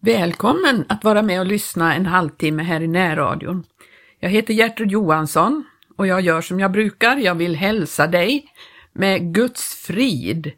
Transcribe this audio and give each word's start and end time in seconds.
Välkommen 0.00 0.84
att 0.88 1.04
vara 1.04 1.22
med 1.22 1.40
och 1.40 1.46
lyssna 1.46 1.94
en 1.94 2.06
halvtimme 2.06 2.62
här 2.62 2.80
i 2.80 2.86
närradion. 2.86 3.64
Jag 4.20 4.30
heter 4.30 4.54
Gertrud 4.54 4.90
Johansson 4.90 5.64
och 5.96 6.06
jag 6.06 6.20
gör 6.20 6.40
som 6.40 6.60
jag 6.60 6.72
brukar. 6.72 7.16
Jag 7.16 7.34
vill 7.34 7.56
hälsa 7.56 8.06
dig 8.06 8.44
med 8.92 9.34
Guds 9.34 9.74
frid. 9.74 10.52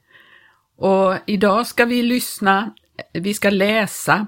Och 0.77 1.15
idag 1.27 1.67
ska 1.67 1.85
vi 1.85 2.03
lyssna, 2.03 2.75
vi 3.13 3.35
ska 3.35 3.51
läsa 3.51 4.27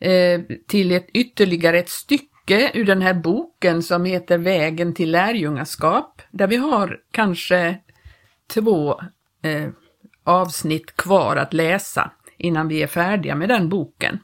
eh, 0.00 0.40
till 0.66 0.92
ett 0.92 1.08
ytterligare 1.14 1.78
ett 1.78 1.88
stycke 1.88 2.70
ur 2.74 2.84
den 2.84 3.02
här 3.02 3.14
boken 3.14 3.82
som 3.82 4.04
heter 4.04 4.38
Vägen 4.38 4.94
till 4.94 5.10
lärjungaskap, 5.10 6.22
där 6.30 6.46
vi 6.46 6.56
har 6.56 7.00
kanske 7.10 7.78
två 8.54 9.00
eh, 9.42 9.68
avsnitt 10.24 10.96
kvar 10.96 11.36
att 11.36 11.52
läsa 11.52 12.10
innan 12.36 12.68
vi 12.68 12.82
är 12.82 12.86
färdiga 12.86 13.34
med 13.34 13.48
den 13.48 13.68
boken. 13.68 14.18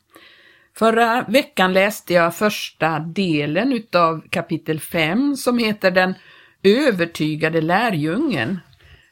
Förra 0.78 1.24
veckan 1.28 1.72
läste 1.72 2.14
jag 2.14 2.34
första 2.34 2.98
delen 2.98 3.72
utav 3.72 4.22
kapitel 4.30 4.80
5 4.80 5.36
som 5.36 5.58
heter 5.58 5.90
Den 5.90 6.14
övertygade 6.62 7.60
lärjungen. 7.60 8.60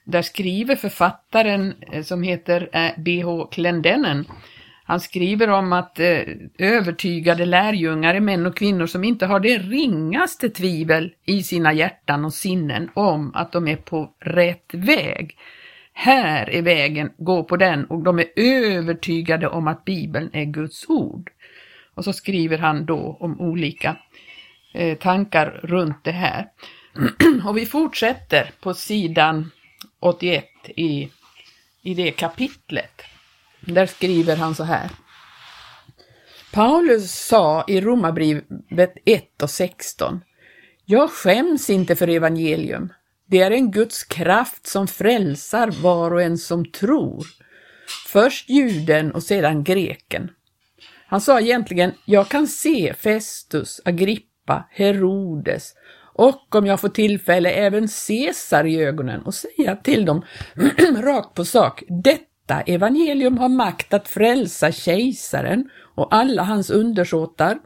Där 0.05 0.23
skriver 0.23 0.77
författaren 0.77 1.75
eh, 1.93 2.03
som 2.03 2.23
heter 2.23 2.69
eh, 2.73 2.91
B.H. 2.99 3.47
Clendennen 3.47 4.25
han 4.85 5.01
skriver 5.01 5.51
om 5.51 5.73
att 5.73 6.01
eh, 6.01 6.21
övertygade 6.59 7.47
lärjungar 7.47 8.15
är 8.15 8.21
män 8.21 8.47
och 8.47 8.57
kvinnor 8.57 8.87
som 8.87 9.05
inte 9.05 9.27
har 9.27 9.41
det 9.41 9.59
ringaste 9.59 10.49
tvivel 10.49 11.13
i 11.25 11.43
sina 11.43 11.73
hjärtan 11.73 12.25
och 12.25 12.35
sinnen 12.35 12.91
om 12.95 13.35
att 13.35 13.53
de 13.53 13.69
är 13.69 13.77
på 13.77 14.15
rätt 14.21 14.75
väg. 14.75 15.37
Här 15.93 16.51
är 16.51 16.63
vägen, 16.63 17.11
gå 17.19 17.45
på 17.45 17.57
den 17.57 17.85
och 17.85 18.03
de 18.03 18.19
är 18.19 18.27
övertygade 18.37 19.49
om 19.49 19.69
att 19.69 19.85
Bibeln 19.85 20.31
är 20.33 20.45
Guds 20.45 20.89
ord. 20.89 21.31
Och 21.95 22.05
så 22.05 22.13
skriver 22.13 22.59
han 22.59 22.87
då 22.87 23.17
om 23.21 23.41
olika 23.41 23.97
eh, 24.75 24.99
tankar 24.99 25.61
runt 25.63 26.05
det 26.05 26.13
här. 26.13 26.49
och 27.47 27.57
vi 27.57 27.67
fortsätter 27.67 28.51
på 28.61 28.75
sidan 28.75 29.51
81 30.01 30.45
i, 30.77 31.09
i 31.83 31.95
det 31.95 32.11
kapitlet. 32.11 33.03
Där 33.61 33.87
skriver 33.87 34.37
han 34.37 34.55
så 34.55 34.65
här. 34.65 34.91
Paulus 36.53 37.27
sa 37.27 37.65
i 37.69 37.81
Romarbrevet 37.81 38.95
1 39.05 39.43
och 39.43 39.51
16. 39.51 40.21
Jag 40.85 41.11
skäms 41.11 41.71
inte 41.71 41.97
för 41.97 42.09
evangelium. 42.09 42.93
Det 43.27 43.43
är 43.43 43.51
en 43.51 43.71
Guds 43.71 44.05
kraft 44.05 44.67
som 44.67 44.89
frälsar 44.89 45.71
var 45.71 46.11
och 46.11 46.23
en 46.23 46.39
som 46.39 46.65
tror. 46.65 47.27
Först 48.07 48.51
juden 48.51 49.13
och 49.13 49.23
sedan 49.23 49.65
greken. 49.65 50.31
Han 51.13 51.21
sa 51.21 51.41
egentligen, 51.41 51.93
jag 52.05 52.29
kan 52.29 52.47
se 52.47 52.95
Festus, 52.95 53.81
Agrippa, 53.85 54.69
Herodes 54.71 55.75
och 56.15 56.55
om 56.55 56.67
jag 56.67 56.81
får 56.81 56.89
tillfälle 56.89 57.51
även 57.51 57.89
Caesar 58.09 58.67
i 58.67 58.85
ögonen 58.85 59.23
och 59.23 59.35
säga 59.35 59.77
till 59.77 60.05
dem 60.05 60.23
rakt 61.03 61.35
på 61.35 61.45
sak, 61.45 61.83
detta 61.89 62.61
evangelium 62.61 63.39
har 63.39 63.49
makt 63.49 63.95
att 63.95 64.09
frälsa 64.09 64.73
kejsaren 64.73 65.71
och 65.95 66.15
alla 66.15 66.43
hans 66.43 66.71
undersåtar. 66.71 67.59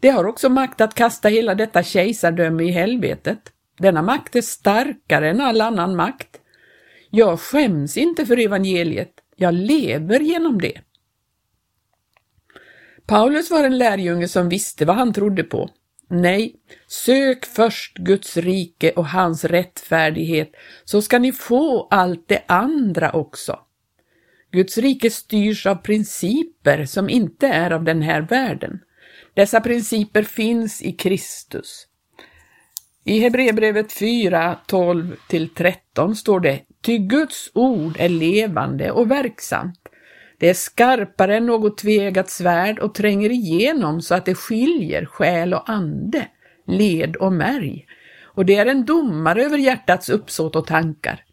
Det 0.00 0.08
har 0.08 0.24
också 0.24 0.48
makt 0.48 0.80
att 0.80 0.94
kasta 0.94 1.28
hela 1.28 1.54
detta 1.54 1.82
kejsardöme 1.82 2.64
i 2.64 2.70
helvetet. 2.70 3.40
Denna 3.78 4.02
makt 4.02 4.36
är 4.36 4.42
starkare 4.42 5.30
än 5.30 5.40
all 5.40 5.60
annan 5.60 5.96
makt. 5.96 6.40
Jag 7.10 7.40
skäms 7.40 7.96
inte 7.96 8.26
för 8.26 8.38
evangeliet, 8.38 9.12
jag 9.36 9.54
lever 9.54 10.20
genom 10.20 10.60
det. 10.60 10.80
Paulus 13.06 13.50
var 13.50 13.64
en 13.64 13.78
lärjunge 13.78 14.28
som 14.28 14.48
visste 14.48 14.84
vad 14.84 14.96
han 14.96 15.12
trodde 15.12 15.44
på. 15.44 15.70
Nej, 16.08 16.54
sök 16.86 17.46
först 17.46 17.96
Guds 17.96 18.36
rike 18.36 18.90
och 18.90 19.06
hans 19.06 19.44
rättfärdighet, 19.44 20.52
så 20.84 21.02
ska 21.02 21.18
ni 21.18 21.32
få 21.32 21.88
allt 21.90 22.28
det 22.28 22.42
andra 22.46 23.12
också. 23.12 23.58
Guds 24.50 24.78
rike 24.78 25.10
styrs 25.10 25.66
av 25.66 25.74
principer 25.74 26.84
som 26.84 27.08
inte 27.08 27.46
är 27.46 27.70
av 27.70 27.84
den 27.84 28.02
här 28.02 28.20
världen. 28.20 28.80
Dessa 29.34 29.60
principer 29.60 30.22
finns 30.22 30.82
i 30.82 30.92
Kristus. 30.92 31.86
I 33.04 33.18
Hebreerbrevet 33.18 33.92
4, 33.92 34.58
12-13 34.68 36.14
står 36.14 36.40
det 36.40 36.60
Ty 36.82 36.98
Guds 36.98 37.50
ord 37.54 37.96
är 37.98 38.08
levande 38.08 38.90
och 38.90 39.10
verksamt 39.10 39.81
det 40.42 40.50
är 40.50 40.54
skarpare 40.54 41.36
än 41.36 41.46
något 41.46 41.78
tvegat 41.78 42.30
svärd 42.30 42.78
och 42.78 42.94
tränger 42.94 43.30
igenom 43.30 44.00
så 44.00 44.14
att 44.14 44.24
det 44.24 44.34
skiljer 44.34 45.04
själ 45.04 45.54
och 45.54 45.70
ande, 45.70 46.28
led 46.66 47.16
och 47.16 47.32
märg. 47.32 47.86
Och 48.24 48.46
det 48.46 48.56
är 48.56 48.66
en 48.66 48.84
domare 48.84 49.44
över 49.44 49.58
hjärtats 49.58 50.08
uppsåt 50.08 50.56
och 50.56 50.66
tankar. 50.66 51.24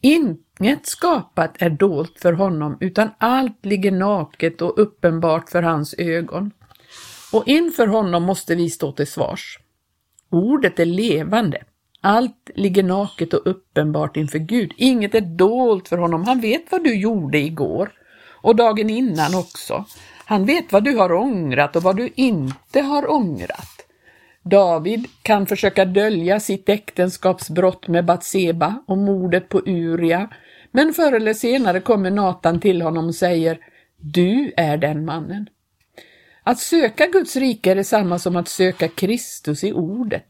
Inget 0.00 0.86
skapat 0.86 1.62
är 1.62 1.70
dolt 1.70 2.18
för 2.18 2.32
honom, 2.32 2.76
utan 2.80 3.10
allt 3.18 3.66
ligger 3.66 3.92
naket 3.92 4.62
och 4.62 4.78
uppenbart 4.78 5.50
för 5.50 5.62
hans 5.62 5.94
ögon. 5.98 6.50
Och 7.32 7.48
inför 7.48 7.86
honom 7.86 8.22
måste 8.22 8.54
vi 8.54 8.70
stå 8.70 8.92
till 8.92 9.06
svars. 9.06 9.58
Ordet 10.30 10.78
är 10.80 10.86
levande. 10.86 11.62
Allt 12.00 12.50
ligger 12.54 12.82
naket 12.82 13.34
och 13.34 13.46
uppenbart 13.46 14.16
inför 14.16 14.38
Gud. 14.38 14.72
Inget 14.76 15.14
är 15.14 15.20
dolt 15.20 15.88
för 15.88 15.98
honom. 15.98 16.24
Han 16.24 16.40
vet 16.40 16.62
vad 16.70 16.84
du 16.84 16.94
gjorde 16.94 17.38
igår 17.38 17.92
och 18.42 18.56
dagen 18.56 18.90
innan 18.90 19.34
också. 19.34 19.84
Han 20.24 20.44
vet 20.44 20.72
vad 20.72 20.84
du 20.84 20.96
har 20.96 21.12
ångrat 21.12 21.76
och 21.76 21.82
vad 21.82 21.96
du 21.96 22.10
inte 22.14 22.80
har 22.80 23.10
ångrat. 23.10 23.86
David 24.42 25.06
kan 25.22 25.46
försöka 25.46 25.84
dölja 25.84 26.40
sitt 26.40 26.68
äktenskapsbrott 26.68 27.88
med 27.88 28.04
Batseba 28.04 28.82
och 28.86 28.98
mordet 28.98 29.48
på 29.48 29.62
Uria, 29.66 30.28
men 30.70 30.92
förr 30.92 31.12
eller 31.12 31.34
senare 31.34 31.80
kommer 31.80 32.10
Natan 32.10 32.60
till 32.60 32.82
honom 32.82 33.06
och 33.06 33.14
säger 33.14 33.58
Du 33.96 34.52
är 34.56 34.76
den 34.76 35.04
mannen. 35.04 35.46
Att 36.42 36.58
söka 36.58 37.06
Guds 37.06 37.36
rike 37.36 37.70
är 37.70 37.74
detsamma 37.74 38.18
som 38.18 38.36
att 38.36 38.48
söka 38.48 38.88
Kristus 38.88 39.64
i 39.64 39.72
ordet. 39.72 40.26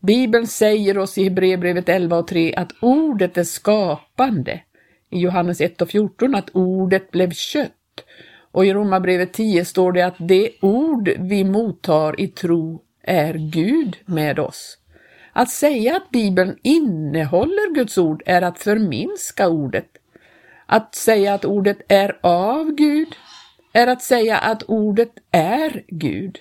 Bibeln 0.00 0.46
säger 0.46 0.98
oss 0.98 1.18
i 1.18 1.24
Hebreerbrevet 1.24 1.88
11 1.88 2.16
och 2.16 2.28
3 2.28 2.54
att 2.54 2.72
ordet 2.80 3.36
är 3.36 3.44
skapande 3.44 4.60
i 5.14 5.20
Johannes 5.20 5.60
1 5.60 5.82
och 5.82 5.90
14 5.90 6.34
att 6.34 6.50
ordet 6.52 7.10
blev 7.10 7.30
kött. 7.30 7.70
Och 8.52 8.66
i 8.66 8.72
Romarbrevet 8.72 9.32
10 9.32 9.64
står 9.64 9.92
det 9.92 10.02
att 10.02 10.16
det 10.18 10.50
ord 10.60 11.10
vi 11.18 11.44
mottar 11.44 12.20
i 12.20 12.28
tro 12.28 12.82
är 13.02 13.34
Gud 13.34 13.96
med 14.06 14.38
oss. 14.38 14.78
Att 15.32 15.50
säga 15.50 15.96
att 15.96 16.10
Bibeln 16.10 16.58
innehåller 16.62 17.74
Guds 17.74 17.98
ord 17.98 18.22
är 18.26 18.42
att 18.42 18.58
förminska 18.58 19.48
ordet. 19.48 19.88
Att 20.66 20.94
säga 20.94 21.34
att 21.34 21.44
ordet 21.44 21.78
är 21.88 22.18
av 22.20 22.70
Gud 22.70 23.08
är 23.72 23.86
att 23.86 24.02
säga 24.02 24.38
att 24.38 24.62
ordet 24.62 25.12
är 25.30 25.84
Gud. 25.88 26.38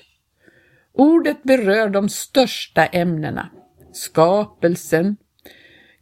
Ordet 0.93 1.43
berör 1.43 1.89
de 1.89 2.09
största 2.09 2.85
ämnena. 2.85 3.49
Skapelsen, 3.91 5.17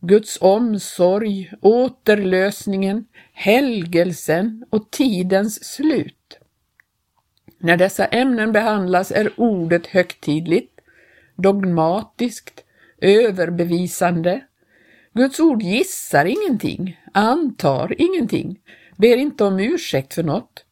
Guds 0.04 0.38
omsorg, 0.42 1.54
återlösningen, 1.62 3.06
helgelsen 3.34 4.66
och 4.70 4.92
tidens 4.92 5.64
slut. 5.64 6.40
När 7.60 7.78
dessa 7.78 8.06
ämnen 8.06 8.52
behandlas 8.52 9.12
är 9.12 9.32
ordet 9.38 9.88
högtidligt, 9.88 10.80
dogmatiskt, 11.36 12.64
överbevisande. 13.02 14.42
Guds 15.14 15.40
ord 15.40 15.62
gissar 15.62 16.26
ingenting, 16.26 17.00
antar 17.14 17.96
ingenting, 18.02 18.60
ber 18.98 19.18
inte 19.18 19.44
om 19.44 19.60
ursäkt 19.60 20.14
för 20.14 20.24
något. 20.24 20.66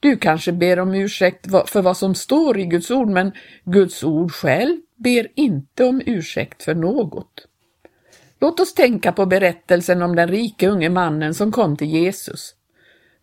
Du 0.00 0.16
kanske 0.16 0.52
ber 0.52 0.78
om 0.78 0.94
ursäkt 0.94 1.46
för 1.66 1.82
vad 1.82 1.96
som 1.96 2.14
står 2.14 2.58
i 2.58 2.64
Guds 2.64 2.90
ord, 2.90 3.08
men 3.08 3.32
Guds 3.64 4.04
ord 4.04 4.32
själv 4.32 4.80
ber 4.96 5.28
inte 5.34 5.84
om 5.84 6.02
ursäkt 6.06 6.62
för 6.62 6.74
något. 6.74 7.48
Låt 8.42 8.60
oss 8.60 8.74
tänka 8.74 9.12
på 9.12 9.26
berättelsen 9.26 10.02
om 10.02 10.16
den 10.16 10.28
rike 10.28 10.68
unge 10.68 10.88
mannen 10.88 11.34
som 11.34 11.52
kom 11.52 11.76
till 11.76 11.88
Jesus. 11.88 12.54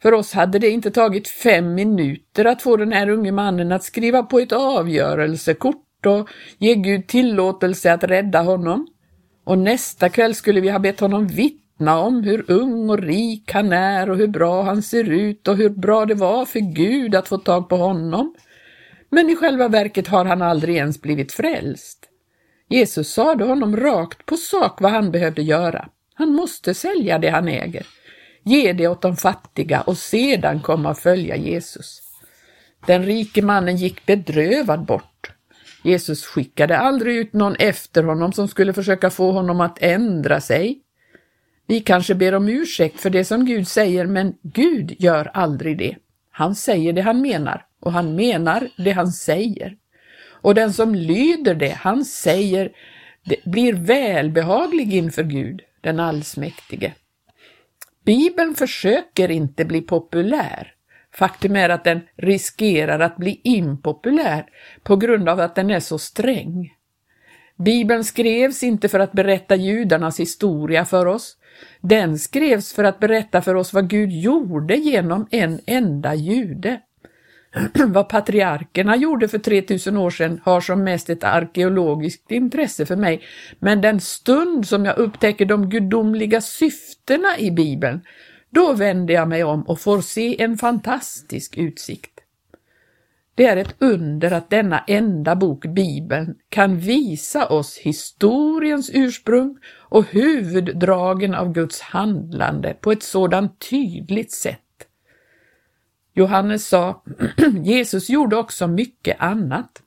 För 0.02 0.14
oss 0.14 0.34
hade 0.34 0.60
det 0.60 0.70
inte 0.70 0.92
tagit 0.92 1.28
fem 1.28 1.76
minuter 1.76 2.46
att 2.46 2.62
få 2.62 2.78
den 2.78 2.92
här 2.92 3.10
unge 3.10 3.32
mannen 3.32 3.72
att 3.72 3.84
skriva 3.84 4.24
på 4.24 4.40
ett 4.40 4.52
avgörelsekort 4.52 6.06
och 6.06 6.30
ge 6.58 6.76
Gud 6.76 7.08
tillåtelse 7.08 7.94
att 7.94 8.04
rädda 8.04 8.42
honom. 8.42 8.88
Och 9.44 9.58
nästa 9.58 10.10
kväll 10.10 10.36
skulle 10.36 10.62
vi 10.62 10.70
ha 10.70 10.80
bett 10.80 11.00
honom 11.00 11.28
vittna 11.28 12.00
om 12.00 12.24
hur 12.24 12.52
ung 12.52 12.90
och 12.90 13.00
rik 13.00 13.52
han 13.54 13.74
är 13.74 14.10
och 14.10 14.18
hur 14.18 14.28
bra 14.28 14.62
han 14.62 14.82
ser 14.82 15.10
ut 15.10 15.48
och 15.48 15.58
hur 15.58 15.70
bra 15.70 16.06
det 16.06 16.16
var 16.16 16.46
för 16.46 16.60
Gud 16.60 17.16
att 17.16 17.28
få 17.28 17.38
tag 17.38 17.70
på 17.70 17.76
honom. 17.76 18.36
Men 19.10 19.30
i 19.30 19.36
själva 19.36 19.68
verket 19.68 20.08
har 20.08 20.26
han 20.26 20.42
aldrig 20.42 20.76
ens 20.76 21.02
blivit 21.02 21.32
frälst. 21.32 22.09
Jesus 22.70 23.14
sade 23.14 23.46
honom 23.46 23.78
rakt 23.78 24.26
på 24.26 24.38
sak 24.38 24.82
vad 24.82 24.92
han 24.92 25.12
behövde 25.12 25.42
göra. 25.42 25.90
Han 26.14 26.34
måste 26.34 26.74
sälja 26.74 27.20
det 27.20 27.30
han 27.30 27.48
äger, 27.48 27.88
ge 28.44 28.74
det 28.74 28.88
åt 28.88 29.02
de 29.02 29.16
fattiga 29.16 29.82
och 29.82 29.98
sedan 29.98 30.60
komma 30.60 30.90
och 30.90 30.98
följa 30.98 31.36
Jesus. 31.36 32.02
Den 32.86 33.06
rike 33.06 33.42
mannen 33.42 33.78
gick 33.78 34.06
bedrövad 34.06 34.86
bort. 34.86 35.32
Jesus 35.84 36.26
skickade 36.26 36.78
aldrig 36.78 37.18
ut 37.18 37.34
någon 37.34 37.56
efter 37.56 38.04
honom 38.04 38.34
som 38.34 38.48
skulle 38.48 38.74
försöka 38.74 39.10
få 39.10 39.32
honom 39.32 39.62
att 39.62 39.82
ändra 39.82 40.42
sig. 40.42 40.82
Vi 41.68 41.80
kanske 41.80 42.16
ber 42.16 42.36
om 42.36 42.48
ursäkt 42.50 43.00
för 43.00 43.10
det 43.10 43.26
som 43.26 43.46
Gud 43.46 43.68
säger, 43.68 44.06
men 44.06 44.34
Gud 44.42 44.96
gör 45.00 45.32
aldrig 45.34 45.78
det. 45.78 45.96
Han 46.32 46.56
säger 46.56 46.94
det 46.94 47.02
han 47.02 47.22
menar 47.22 47.66
och 47.80 47.92
han 47.92 48.16
menar 48.16 48.70
det 48.78 48.92
han 48.92 49.12
säger. 49.12 49.76
Och 50.42 50.56
den 50.56 50.74
som 50.74 50.96
lyder 50.96 51.56
det 51.56 51.70
han 51.70 52.06
säger 52.06 52.72
det 53.26 53.46
blir 53.46 53.74
välbehaglig 53.74 54.94
inför 54.94 55.24
Gud, 55.24 55.62
den 55.82 56.00
allsmäktige. 56.00 56.94
Bibeln 58.06 58.56
försöker 58.56 59.32
inte 59.32 59.66
bli 59.66 59.82
populär. 59.82 60.74
Faktum 61.14 61.56
är 61.56 61.70
att 61.70 61.84
den 61.84 62.02
riskerar 62.16 63.00
att 63.00 63.18
bli 63.18 63.42
impopulär 63.44 64.46
på 64.84 64.96
grund 64.96 65.30
av 65.30 65.40
att 65.40 65.56
den 65.56 65.72
är 65.72 65.80
så 65.80 66.00
sträng. 66.00 66.74
Bibeln 67.56 68.04
skrevs 68.04 68.64
inte 68.64 68.90
för 68.90 69.00
att 69.00 69.12
berätta 69.12 69.56
judarnas 69.56 70.20
historia 70.20 70.86
för 70.86 71.06
oss. 71.06 71.38
Den 71.82 72.20
skrevs 72.20 72.74
för 72.74 72.84
att 72.84 73.00
berätta 73.00 73.42
för 73.42 73.56
oss 73.56 73.74
vad 73.74 73.90
Gud 73.90 74.12
gjorde 74.12 74.76
genom 74.76 75.28
en 75.32 75.60
enda 75.66 76.16
jude. 76.16 76.82
vad 77.88 78.10
patriarkerna 78.10 78.96
gjorde 78.96 79.28
för 79.28 79.40
3000 79.40 79.98
år 79.98 80.10
sedan 80.10 80.42
har 80.44 80.62
som 80.62 80.84
mest 80.84 81.10
ett 81.10 81.24
arkeologiskt 81.24 82.32
intresse 82.32 82.86
för 82.86 82.96
mig, 82.96 83.22
men 83.60 83.82
den 83.82 84.00
stund 84.00 84.68
som 84.68 84.86
jag 84.86 84.98
upptäcker 84.98 85.46
de 85.46 85.70
gudomliga 85.70 86.42
syftena 86.42 87.38
i 87.38 87.52
Bibeln, 87.52 88.02
då 88.50 88.74
vänder 88.74 89.14
jag 89.14 89.28
mig 89.28 89.44
om 89.44 89.64
och 89.64 89.80
får 89.80 90.02
se 90.02 90.42
en 90.42 90.58
fantastisk 90.58 91.58
utsikt. 91.58 92.20
Det 93.36 93.46
är 93.46 93.58
ett 93.58 93.76
under 93.80 94.32
att 94.32 94.50
denna 94.50 94.84
enda 94.88 95.36
bok, 95.36 95.66
Bibeln, 95.66 96.36
kan 96.50 96.78
visa 96.78 97.48
oss 97.48 97.78
historiens 97.78 98.92
ursprung 98.94 99.58
och 99.68 100.06
huvuddragen 100.06 101.36
av 101.36 101.54
Guds 101.54 101.82
handlande 101.82 102.74
på 102.74 102.92
ett 102.92 103.04
sådant 103.04 103.70
tydligt 103.70 104.32
sätt. 104.32 104.60
Johannes 106.20 106.68
sa, 106.68 107.04
Jesus 107.64 108.10
gjorde 108.10 108.36
också 108.36 108.68
mycket 108.68 109.16
annat. 109.20 109.82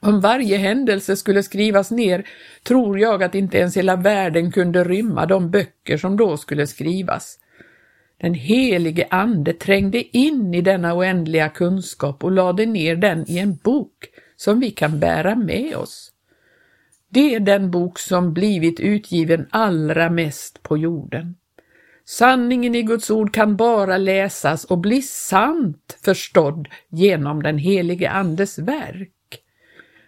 Om 0.00 0.20
varje 0.20 0.56
händelse 0.56 1.16
skulle 1.16 1.42
skrivas 1.42 1.90
ner 1.90 2.26
tror 2.62 2.98
jag 2.98 3.22
att 3.22 3.34
inte 3.34 3.58
ens 3.58 3.76
hela 3.76 3.96
världen 3.96 4.52
kunde 4.52 4.84
rymma 4.84 5.26
de 5.26 5.50
böcker 5.50 5.96
som 5.96 6.16
då 6.16 6.36
skulle 6.36 6.66
skrivas. 6.66 7.38
Den 8.20 8.34
helige 8.34 9.06
Ande 9.10 9.52
trängde 9.52 10.16
in 10.16 10.54
i 10.54 10.60
denna 10.60 10.94
oändliga 10.94 11.48
kunskap 11.48 12.24
och 12.24 12.32
lade 12.32 12.66
ner 12.66 12.96
den 12.96 13.30
i 13.30 13.38
en 13.38 13.56
bok 13.56 14.08
som 14.36 14.60
vi 14.60 14.70
kan 14.70 15.00
bära 15.00 15.34
med 15.34 15.76
oss. 15.76 16.12
Det 17.08 17.34
är 17.34 17.40
den 17.40 17.70
bok 17.70 17.98
som 17.98 18.32
blivit 18.32 18.80
utgiven 18.80 19.46
allra 19.50 20.10
mest 20.10 20.62
på 20.62 20.78
jorden. 20.78 21.36
Sanningen 22.08 22.74
i 22.74 22.82
Guds 22.82 23.10
ord 23.10 23.34
kan 23.34 23.56
bara 23.56 23.98
läsas 23.98 24.64
och 24.64 24.78
bli 24.78 25.02
sant 25.02 25.98
förstådd 26.04 26.68
genom 26.88 27.42
den 27.42 27.58
helige 27.58 28.10
Andes 28.10 28.58
verk. 28.58 29.12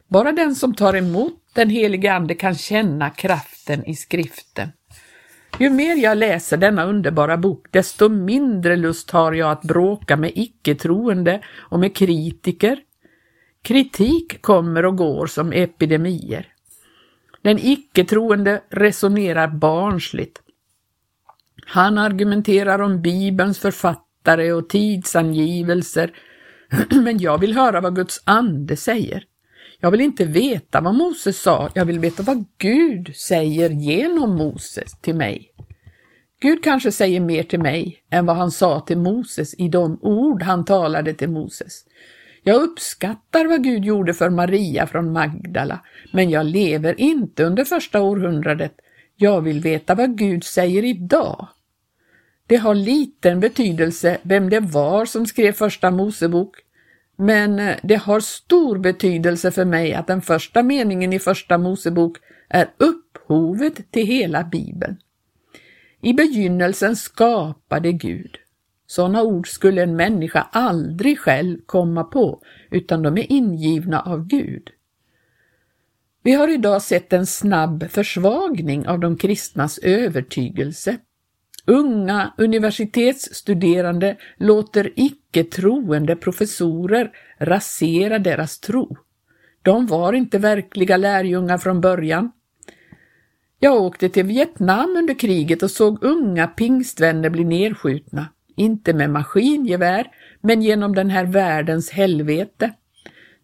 Bara 0.09 0.33
den 0.33 0.55
som 0.55 0.75
tar 0.75 0.97
emot 0.97 1.43
den 1.55 1.71
helige 1.71 2.15
Ande 2.15 2.35
kan 2.35 2.55
känna 2.55 3.11
kraften 3.11 3.85
i 3.85 3.95
skriften. 3.95 4.69
Ju 5.59 5.71
mer 5.71 5.97
jag 5.97 6.19
läser 6.19 6.57
denna 6.57 6.85
underbara 6.85 7.37
bok, 7.37 7.67
desto 7.71 8.09
mindre 8.09 8.77
lust 8.77 9.11
har 9.11 9.33
jag 9.33 9.51
att 9.51 9.63
bråka 9.63 10.17
med 10.17 10.33
icke-troende 10.35 11.41
och 11.57 11.81
med 11.81 11.97
kritiker. 11.97 12.79
Kritik 13.63 14.43
kommer 14.43 14.85
och 14.85 14.97
går 14.97 15.27
som 15.27 15.53
epidemier. 15.53 16.47
Den 17.43 17.59
icke-troende 17.59 18.63
resonerar 18.71 19.49
barnsligt. 19.49 20.43
Han 21.67 21.99
argumenterar 21.99 22.79
om 22.79 23.03
Bibelns 23.03 23.59
författare 23.59 24.53
och 24.53 24.69
tidsangivelser, 24.69 26.11
men 26.91 27.19
jag 27.19 27.39
vill 27.39 27.55
höra 27.55 27.81
vad 27.81 27.97
Guds 27.97 28.23
ande 28.25 28.77
säger. 28.77 29.25
Jag 29.81 29.91
vill 29.91 30.01
inte 30.01 30.25
veta 30.25 30.81
vad 30.81 30.95
Moses 30.95 31.43
sa, 31.43 31.71
jag 31.75 31.85
vill 31.85 31.99
veta 31.99 32.23
vad 32.23 32.45
Gud 32.59 33.17
säger 33.17 33.71
genom 33.71 34.37
Moses 34.37 35.01
till 35.01 35.15
mig. 35.15 35.51
Gud 36.41 36.65
kanske 36.65 36.93
säger 36.93 37.21
mer 37.21 37.43
till 37.43 37.61
mig 37.61 38.03
än 38.11 38.27
vad 38.27 38.37
han 38.37 38.51
sa 38.51 38.81
till 38.81 38.99
Moses 38.99 39.55
i 39.55 39.69
de 39.69 39.99
ord 40.03 40.43
han 40.43 40.65
talade 40.65 41.15
till 41.15 41.31
Moses. 41.31 41.85
Jag 42.43 42.63
uppskattar 42.63 43.47
vad 43.47 43.65
Gud 43.65 43.85
gjorde 43.85 44.15
för 44.15 44.31
Maria 44.31 44.87
från 44.87 45.13
Magdala, 45.13 45.81
men 46.13 46.31
jag 46.31 46.47
lever 46.47 47.01
inte 47.01 47.45
under 47.45 47.65
första 47.65 48.01
århundradet. 48.01 48.73
Jag 49.21 49.41
vill 49.41 49.61
veta 49.61 49.95
vad 49.95 50.19
Gud 50.19 50.45
säger 50.45 50.85
idag. 50.85 51.49
Det 52.47 52.57
har 52.57 52.75
liten 52.75 53.41
betydelse 53.41 54.19
vem 54.23 54.51
det 54.51 54.61
var 54.61 55.05
som 55.05 55.27
skrev 55.27 55.53
första 55.53 55.91
Mosebok, 55.91 56.57
men 57.17 57.59
eh, 57.59 57.77
det 57.83 57.95
har 57.95 58.21
stor 58.21 58.79
betydelse 58.79 59.51
för 59.51 59.65
mig 59.65 59.95
att 59.95 60.07
den 60.07 60.23
första 60.23 60.63
meningen 60.63 61.13
i 61.13 61.19
första 61.19 61.59
Mosebok 61.59 62.17
är 62.49 62.71
upphovet 62.77 63.91
till 63.91 64.07
hela 64.07 64.45
Bibeln. 64.45 64.97
I 66.03 66.13
begynnelsen 66.13 66.97
skapade 66.97 67.93
Gud. 67.93 68.37
Sådana 68.87 69.23
ord 69.23 69.49
skulle 69.49 69.83
en 69.83 69.97
människa 69.97 70.49
aldrig 70.53 71.19
själv 71.19 71.59
komma 71.67 72.05
på, 72.05 72.43
utan 72.71 73.03
de 73.03 73.19
är 73.19 73.33
ingivna 73.33 74.01
av 74.01 74.27
Gud. 74.27 74.71
Vi 76.23 76.33
har 76.33 76.49
idag 76.49 76.83
sett 76.83 77.13
en 77.13 77.27
snabb 77.27 77.91
försvagning 77.91 78.89
av 78.89 79.01
de 79.01 79.17
kristnas 79.17 79.79
övertygelse. 79.79 80.97
Unga 81.67 82.35
universitetsstuderande 82.39 84.17
låter 84.37 84.93
icke-troende 84.97 86.17
professorer 86.17 87.11
rasera 87.39 88.19
deras 88.19 88.61
tro. 88.61 88.97
De 89.63 89.87
var 89.87 90.13
inte 90.13 90.39
verkliga 90.39 90.97
lärjungar 90.97 91.59
från 91.59 91.81
början. 91.81 92.31
Jag 93.59 93.83
åkte 93.83 94.09
till 94.09 94.27
Vietnam 94.27 94.97
under 94.97 95.19
kriget 95.19 95.63
och 95.63 95.71
såg 95.71 96.05
unga 96.05 96.47
pingstvänner 96.47 97.31
bli 97.31 97.45
nedskjutna, 97.45 98.29
inte 98.57 98.93
med 98.93 99.11
maskingevär, 99.11 100.07
men 100.41 100.63
genom 100.63 100.95
den 100.95 101.11
här 101.11 101.25
världens 101.25 101.91
helvete. 101.91 102.73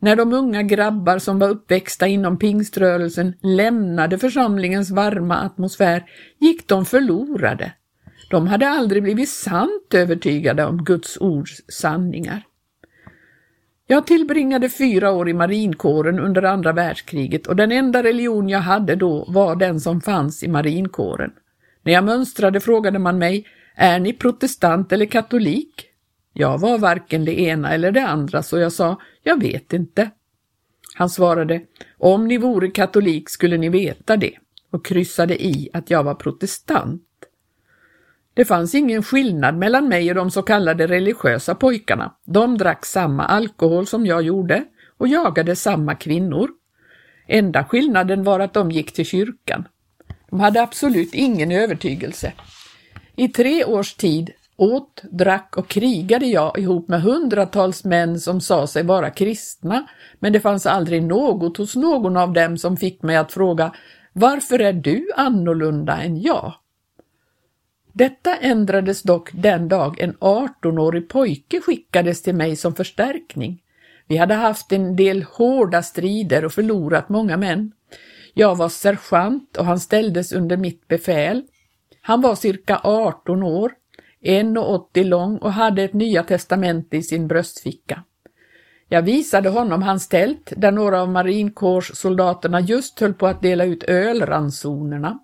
När 0.05 0.17
de 0.17 0.33
unga 0.33 0.63
grabbar 0.63 1.19
som 1.19 1.39
var 1.39 1.49
uppväxta 1.49 2.07
inom 2.07 2.39
pingströrelsen 2.39 3.35
lämnade 3.43 4.19
församlingens 4.19 4.91
varma 4.91 5.37
atmosfär 5.37 6.05
gick 6.39 6.69
de 6.69 6.85
förlorade. 6.85 7.73
De 8.31 8.47
hade 8.47 8.69
aldrig 8.69 9.03
blivit 9.03 9.29
sant 9.29 9.95
övertygade 9.95 10.65
om 10.65 10.85
Guds 10.85 11.17
ords 11.17 11.63
sanningar. 11.69 12.43
Jag 13.87 14.07
tillbringade 14.07 14.69
fyra 14.69 15.13
år 15.13 15.29
i 15.29 15.35
marinkåren 15.35 16.19
under 16.19 16.43
andra 16.43 16.73
världskriget 16.73 17.47
och 17.47 17.57
den 17.57 17.73
enda 17.73 18.03
religion 18.03 18.49
jag 18.49 18.61
hade 18.61 18.97
då 18.97 19.25
var 19.29 19.57
den 19.57 19.81
som 19.81 20.01
fanns 20.01 20.43
i 20.43 20.49
marinkåren. 20.49 21.31
När 21.83 21.93
jag 21.93 22.05
mönstrade 22.05 22.61
frågade 22.61 22.99
man 22.99 23.19
mig, 23.19 23.47
är 23.77 23.99
ni 23.99 24.13
protestant 24.13 24.93
eller 24.93 25.07
katolik? 25.07 25.94
Jag 26.37 26.59
var 26.59 26.79
varken 26.79 27.25
det 27.25 27.41
ena 27.41 27.73
eller 27.73 27.93
det 27.93 28.07
andra 28.07 28.43
så 28.43 28.59
jag 28.59 28.73
sa, 28.73 29.01
jag 29.23 29.41
vet 29.41 29.73
inte. 29.73 30.11
Han 30.95 31.11
svarade, 31.11 31.63
om 31.99 32.29
ni 32.29 32.39
vore 32.39 32.69
katolik 32.69 33.31
skulle 33.31 33.57
ni 33.57 33.69
veta 33.69 34.17
det 34.17 34.33
och 34.71 34.85
kryssade 34.85 35.45
i 35.45 35.71
att 35.73 35.91
jag 35.91 36.05
var 36.05 36.15
protestant. 36.15 37.03
Det 38.35 38.45
fanns 38.45 38.75
ingen 38.75 39.03
skillnad 39.03 39.57
mellan 39.57 39.89
mig 39.89 40.09
och 40.11 40.15
de 40.15 40.31
så 40.31 40.43
kallade 40.43 40.87
religiösa 40.87 41.55
pojkarna. 41.55 42.15
De 42.25 42.59
drack 42.59 42.87
samma 42.87 43.25
alkohol 43.25 43.87
som 43.87 44.07
jag 44.07 44.23
gjorde 44.23 44.65
och 44.99 45.09
jagade 45.09 45.57
samma 45.57 45.95
kvinnor. 45.95 46.51
Enda 47.27 47.65
skillnaden 47.65 48.23
var 48.25 48.41
att 48.41 48.55
de 48.55 48.71
gick 48.71 48.93
till 48.93 49.07
kyrkan. 49.07 49.69
De 50.31 50.41
hade 50.41 50.63
absolut 50.63 51.15
ingen 51.15 51.53
övertygelse. 51.53 52.33
I 53.17 53.29
tre 53.29 53.65
års 53.65 53.95
tid 53.95 54.31
åt, 54.57 55.03
drack 55.11 55.57
och 55.57 55.69
krigade 55.69 56.27
jag 56.27 56.59
ihop 56.59 56.89
med 56.89 57.03
hundratals 57.03 57.85
män 57.85 58.21
som 58.21 58.41
sa 58.41 58.67
sig 58.67 58.83
vara 58.83 59.11
kristna, 59.11 59.87
men 60.19 60.33
det 60.33 60.41
fanns 60.41 60.67
aldrig 60.67 61.03
något 61.03 61.57
hos 61.57 61.77
någon 61.77 62.17
av 62.17 62.33
dem 62.33 62.59
som 62.59 62.77
fick 62.77 63.03
mig 63.03 63.17
att 63.17 63.33
fråga 63.33 63.73
varför 64.13 64.59
är 64.59 64.73
du 64.73 65.09
annorlunda 65.17 66.03
än 66.03 66.21
jag? 66.21 66.55
Detta 67.93 68.37
ändrades 68.37 69.03
dock 69.03 69.31
den 69.33 69.69
dag 69.69 70.01
en 70.01 70.15
18-årig 70.15 71.09
pojke 71.09 71.61
skickades 71.61 72.23
till 72.23 72.35
mig 72.35 72.57
som 72.57 72.75
förstärkning. 72.75 73.63
Vi 74.07 74.17
hade 74.17 74.35
haft 74.35 74.73
en 74.73 74.97
del 74.97 75.23
hårda 75.23 75.83
strider 75.83 76.45
och 76.45 76.53
förlorat 76.53 77.09
många 77.09 77.37
män. 77.37 77.73
Jag 78.35 78.57
var 78.57 78.69
sergeant 78.69 79.57
och 79.57 79.65
han 79.65 79.81
ställdes 79.81 80.33
under 80.33 80.57
mitt 80.57 80.89
befäl. 80.89 81.43
Han 82.01 82.21
var 82.21 82.35
cirka 82.35 82.81
18 82.85 83.43
år, 83.43 83.73
1,80 84.25 85.05
lång 85.05 85.39
och 85.39 85.53
hade 85.53 85.83
ett 85.83 85.93
Nya 85.93 86.23
testamente 86.23 86.97
i 86.97 87.03
sin 87.03 87.29
bröstficka. 87.29 88.03
Jag 88.89 89.03
visade 89.03 89.49
honom 89.49 89.83
hans 89.83 90.09
tält 90.09 90.53
där 90.57 90.73
några 90.73 91.03
av 91.03 91.09
marinkårssoldaterna 91.09 92.61
just 92.61 93.01
höll 93.01 93.15
på 93.15 93.27
att 93.27 93.43
dela 93.43 93.65
ut 93.65 93.83
ölransonerna. 93.83 95.19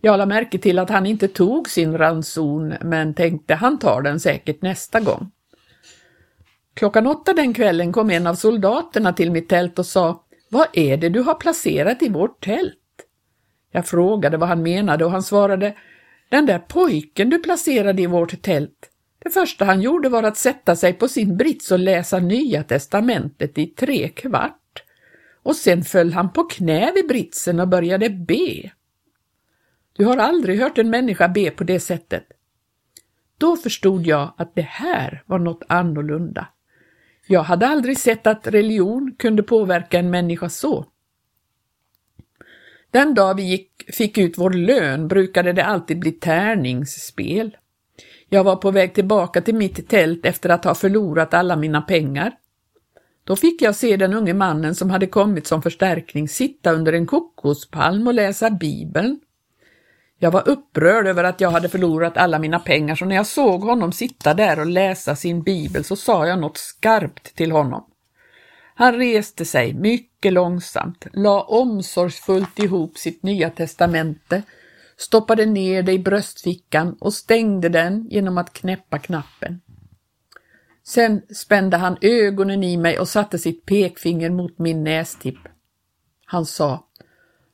Jag 0.00 0.18
lade 0.18 0.28
märke 0.28 0.58
till 0.58 0.78
att 0.78 0.90
han 0.90 1.06
inte 1.06 1.28
tog 1.28 1.68
sin 1.68 1.98
ranson 1.98 2.74
men 2.80 3.14
tänkte 3.14 3.54
han 3.54 3.78
tar 3.78 4.02
den 4.02 4.20
säkert 4.20 4.62
nästa 4.62 5.00
gång. 5.00 5.30
Klockan 6.74 7.06
åtta 7.06 7.32
den 7.32 7.54
kvällen 7.54 7.92
kom 7.92 8.10
en 8.10 8.26
av 8.26 8.34
soldaterna 8.34 9.12
till 9.12 9.30
mitt 9.30 9.48
tält 9.48 9.78
och 9.78 9.86
sa 9.86 10.24
Vad 10.50 10.66
är 10.72 10.96
det 10.96 11.08
du 11.08 11.20
har 11.20 11.34
placerat 11.34 12.02
i 12.02 12.08
vårt 12.08 12.44
tält? 12.44 12.74
Jag 13.70 13.86
frågade 13.86 14.36
vad 14.36 14.48
han 14.48 14.62
menade 14.62 15.04
och 15.04 15.10
han 15.10 15.22
svarade 15.22 15.74
den 16.28 16.46
där 16.46 16.58
pojken 16.58 17.30
du 17.30 17.38
placerade 17.38 18.02
i 18.02 18.06
vårt 18.06 18.42
tält. 18.42 18.90
Det 19.18 19.30
första 19.30 19.64
han 19.64 19.80
gjorde 19.80 20.08
var 20.08 20.22
att 20.22 20.36
sätta 20.36 20.76
sig 20.76 20.92
på 20.92 21.08
sin 21.08 21.36
brits 21.36 21.70
och 21.70 21.78
läsa 21.78 22.18
Nya 22.18 22.62
testamentet 22.62 23.58
i 23.58 23.66
tre 23.66 24.08
kvart. 24.08 24.82
Och 25.42 25.56
sen 25.56 25.84
föll 25.84 26.12
han 26.12 26.32
på 26.32 26.44
knä 26.44 26.92
vid 26.94 27.06
britsen 27.06 27.60
och 27.60 27.68
började 27.68 28.10
be. 28.10 28.70
Du 29.92 30.04
har 30.04 30.16
aldrig 30.16 30.60
hört 30.60 30.78
en 30.78 30.90
människa 30.90 31.28
be 31.28 31.50
på 31.50 31.64
det 31.64 31.80
sättet. 31.80 32.24
Då 33.38 33.56
förstod 33.56 34.06
jag 34.06 34.34
att 34.36 34.54
det 34.54 34.62
här 34.62 35.22
var 35.26 35.38
något 35.38 35.62
annorlunda. 35.68 36.48
Jag 37.26 37.42
hade 37.42 37.66
aldrig 37.66 37.98
sett 37.98 38.26
att 38.26 38.46
religion 38.46 39.14
kunde 39.18 39.42
påverka 39.42 39.98
en 39.98 40.10
människa 40.10 40.48
så. 40.48 40.86
Den 42.90 43.14
dag 43.14 43.34
vi 43.34 43.42
gick, 43.42 43.77
fick 43.92 44.18
ut 44.18 44.38
vår 44.38 44.50
lön 44.50 45.08
brukade 45.08 45.52
det 45.52 45.64
alltid 45.64 45.98
bli 45.98 46.12
tärningsspel. 46.12 47.56
Jag 48.28 48.44
var 48.44 48.56
på 48.56 48.70
väg 48.70 48.94
tillbaka 48.94 49.40
till 49.40 49.54
mitt 49.54 49.88
tält 49.88 50.26
efter 50.26 50.48
att 50.48 50.64
ha 50.64 50.74
förlorat 50.74 51.34
alla 51.34 51.56
mina 51.56 51.82
pengar. 51.82 52.32
Då 53.24 53.36
fick 53.36 53.62
jag 53.62 53.74
se 53.74 53.96
den 53.96 54.14
unge 54.14 54.34
mannen 54.34 54.74
som 54.74 54.90
hade 54.90 55.06
kommit 55.06 55.46
som 55.46 55.62
förstärkning 55.62 56.28
sitta 56.28 56.72
under 56.72 56.92
en 56.92 57.06
kokospalm 57.06 58.06
och 58.06 58.14
läsa 58.14 58.50
Bibeln. 58.50 59.20
Jag 60.18 60.30
var 60.30 60.48
upprörd 60.48 61.06
över 61.06 61.24
att 61.24 61.40
jag 61.40 61.50
hade 61.50 61.68
förlorat 61.68 62.16
alla 62.16 62.38
mina 62.38 62.58
pengar 62.58 62.94
så 62.94 63.04
när 63.04 63.16
jag 63.16 63.26
såg 63.26 63.60
honom 63.60 63.92
sitta 63.92 64.34
där 64.34 64.58
och 64.58 64.66
läsa 64.66 65.16
sin 65.16 65.42
bibel 65.42 65.84
så 65.84 65.96
sa 65.96 66.26
jag 66.26 66.38
något 66.38 66.56
skarpt 66.56 67.34
till 67.34 67.52
honom. 67.52 67.84
Han 68.78 68.94
reste 68.94 69.44
sig 69.44 69.74
mycket 69.74 70.32
långsamt, 70.32 71.06
la 71.12 71.42
omsorgsfullt 71.42 72.58
ihop 72.58 72.98
sitt 72.98 73.22
nya 73.22 73.50
testamente, 73.50 74.42
stoppade 74.96 75.46
ner 75.46 75.82
det 75.82 75.92
i 75.92 75.98
bröstfickan 75.98 76.96
och 77.00 77.14
stängde 77.14 77.68
den 77.68 78.06
genom 78.10 78.38
att 78.38 78.52
knäppa 78.52 78.98
knappen. 78.98 79.60
Sen 80.84 81.22
spände 81.34 81.76
han 81.76 81.96
ögonen 82.00 82.64
i 82.64 82.76
mig 82.76 82.98
och 82.98 83.08
satte 83.08 83.38
sitt 83.38 83.66
pekfinger 83.66 84.30
mot 84.30 84.58
min 84.58 84.84
nästipp. 84.84 85.48
Han 86.24 86.46
sa 86.46 86.86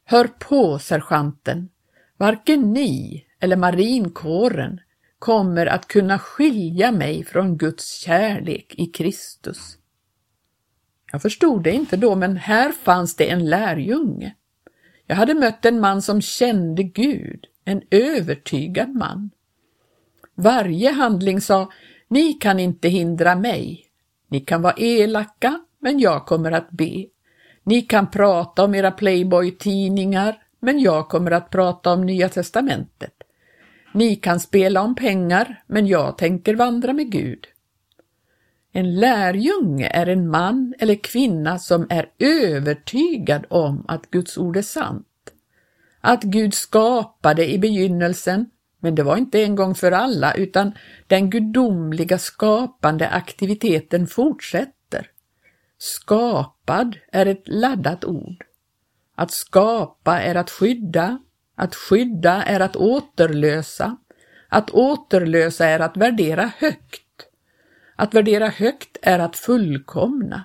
Hör 0.04 0.28
på, 0.38 0.78
sergeanten, 0.78 1.68
Varken 2.16 2.72
ni 2.72 3.24
eller 3.40 3.56
marinkåren 3.56 4.80
kommer 5.18 5.66
att 5.66 5.88
kunna 5.88 6.18
skilja 6.18 6.92
mig 6.92 7.24
från 7.24 7.56
Guds 7.56 7.98
kärlek 7.98 8.74
i 8.78 8.86
Kristus. 8.86 9.78
Jag 11.14 11.22
förstod 11.22 11.62
det 11.62 11.72
inte 11.72 11.96
då, 11.96 12.14
men 12.14 12.36
här 12.36 12.72
fanns 12.72 13.16
det 13.16 13.30
en 13.30 13.50
lärjunge. 13.50 14.34
Jag 15.06 15.16
hade 15.16 15.34
mött 15.34 15.64
en 15.64 15.80
man 15.80 16.02
som 16.02 16.20
kände 16.20 16.82
Gud, 16.82 17.46
en 17.64 17.82
övertygad 17.90 18.88
man. 18.88 19.30
Varje 20.34 20.90
handling 20.90 21.40
sa, 21.40 21.72
ni 22.08 22.32
kan 22.32 22.60
inte 22.60 22.88
hindra 22.88 23.34
mig. 23.34 23.86
Ni 24.28 24.40
kan 24.40 24.62
vara 24.62 24.74
elaka, 24.76 25.60
men 25.78 25.98
jag 25.98 26.26
kommer 26.26 26.52
att 26.52 26.70
be. 26.70 27.06
Ni 27.64 27.82
kan 27.82 28.10
prata 28.10 28.64
om 28.64 28.74
era 28.74 28.90
Playboy-tidningar, 28.90 30.42
men 30.60 30.78
jag 30.78 31.08
kommer 31.08 31.30
att 31.30 31.50
prata 31.50 31.92
om 31.92 32.06
Nya 32.06 32.28
testamentet. 32.28 33.14
Ni 33.92 34.16
kan 34.16 34.40
spela 34.40 34.82
om 34.82 34.94
pengar, 34.94 35.62
men 35.66 35.86
jag 35.86 36.18
tänker 36.18 36.54
vandra 36.54 36.92
med 36.92 37.10
Gud. 37.12 37.46
En 38.76 38.94
lärjunge 38.94 39.90
är 39.92 40.06
en 40.06 40.28
man 40.30 40.74
eller 40.78 40.94
kvinna 40.94 41.58
som 41.58 41.86
är 41.90 42.06
övertygad 42.18 43.46
om 43.48 43.84
att 43.88 44.10
Guds 44.10 44.38
ord 44.38 44.56
är 44.56 44.62
sant. 44.62 45.06
Att 46.00 46.22
Gud 46.22 46.54
skapade 46.54 47.52
i 47.52 47.58
begynnelsen, 47.58 48.50
men 48.80 48.94
det 48.94 49.02
var 49.02 49.16
inte 49.16 49.42
en 49.42 49.56
gång 49.56 49.74
för 49.74 49.92
alla, 49.92 50.34
utan 50.34 50.72
den 51.06 51.30
gudomliga 51.30 52.18
skapande 52.18 53.08
aktiviteten 53.08 54.06
fortsätter. 54.06 55.10
Skapad 55.78 56.96
är 57.12 57.26
ett 57.26 57.44
laddat 57.46 58.04
ord. 58.04 58.44
Att 59.14 59.30
skapa 59.30 60.20
är 60.20 60.34
att 60.34 60.50
skydda, 60.50 61.18
att 61.56 61.74
skydda 61.74 62.42
är 62.42 62.60
att 62.60 62.76
återlösa, 62.76 63.96
att 64.48 64.70
återlösa 64.70 65.66
är 65.66 65.80
att 65.80 65.96
värdera 65.96 66.50
högt. 66.58 67.03
Att 67.96 68.14
värdera 68.14 68.48
högt 68.48 68.96
är 69.02 69.18
att 69.18 69.36
fullkomna. 69.36 70.44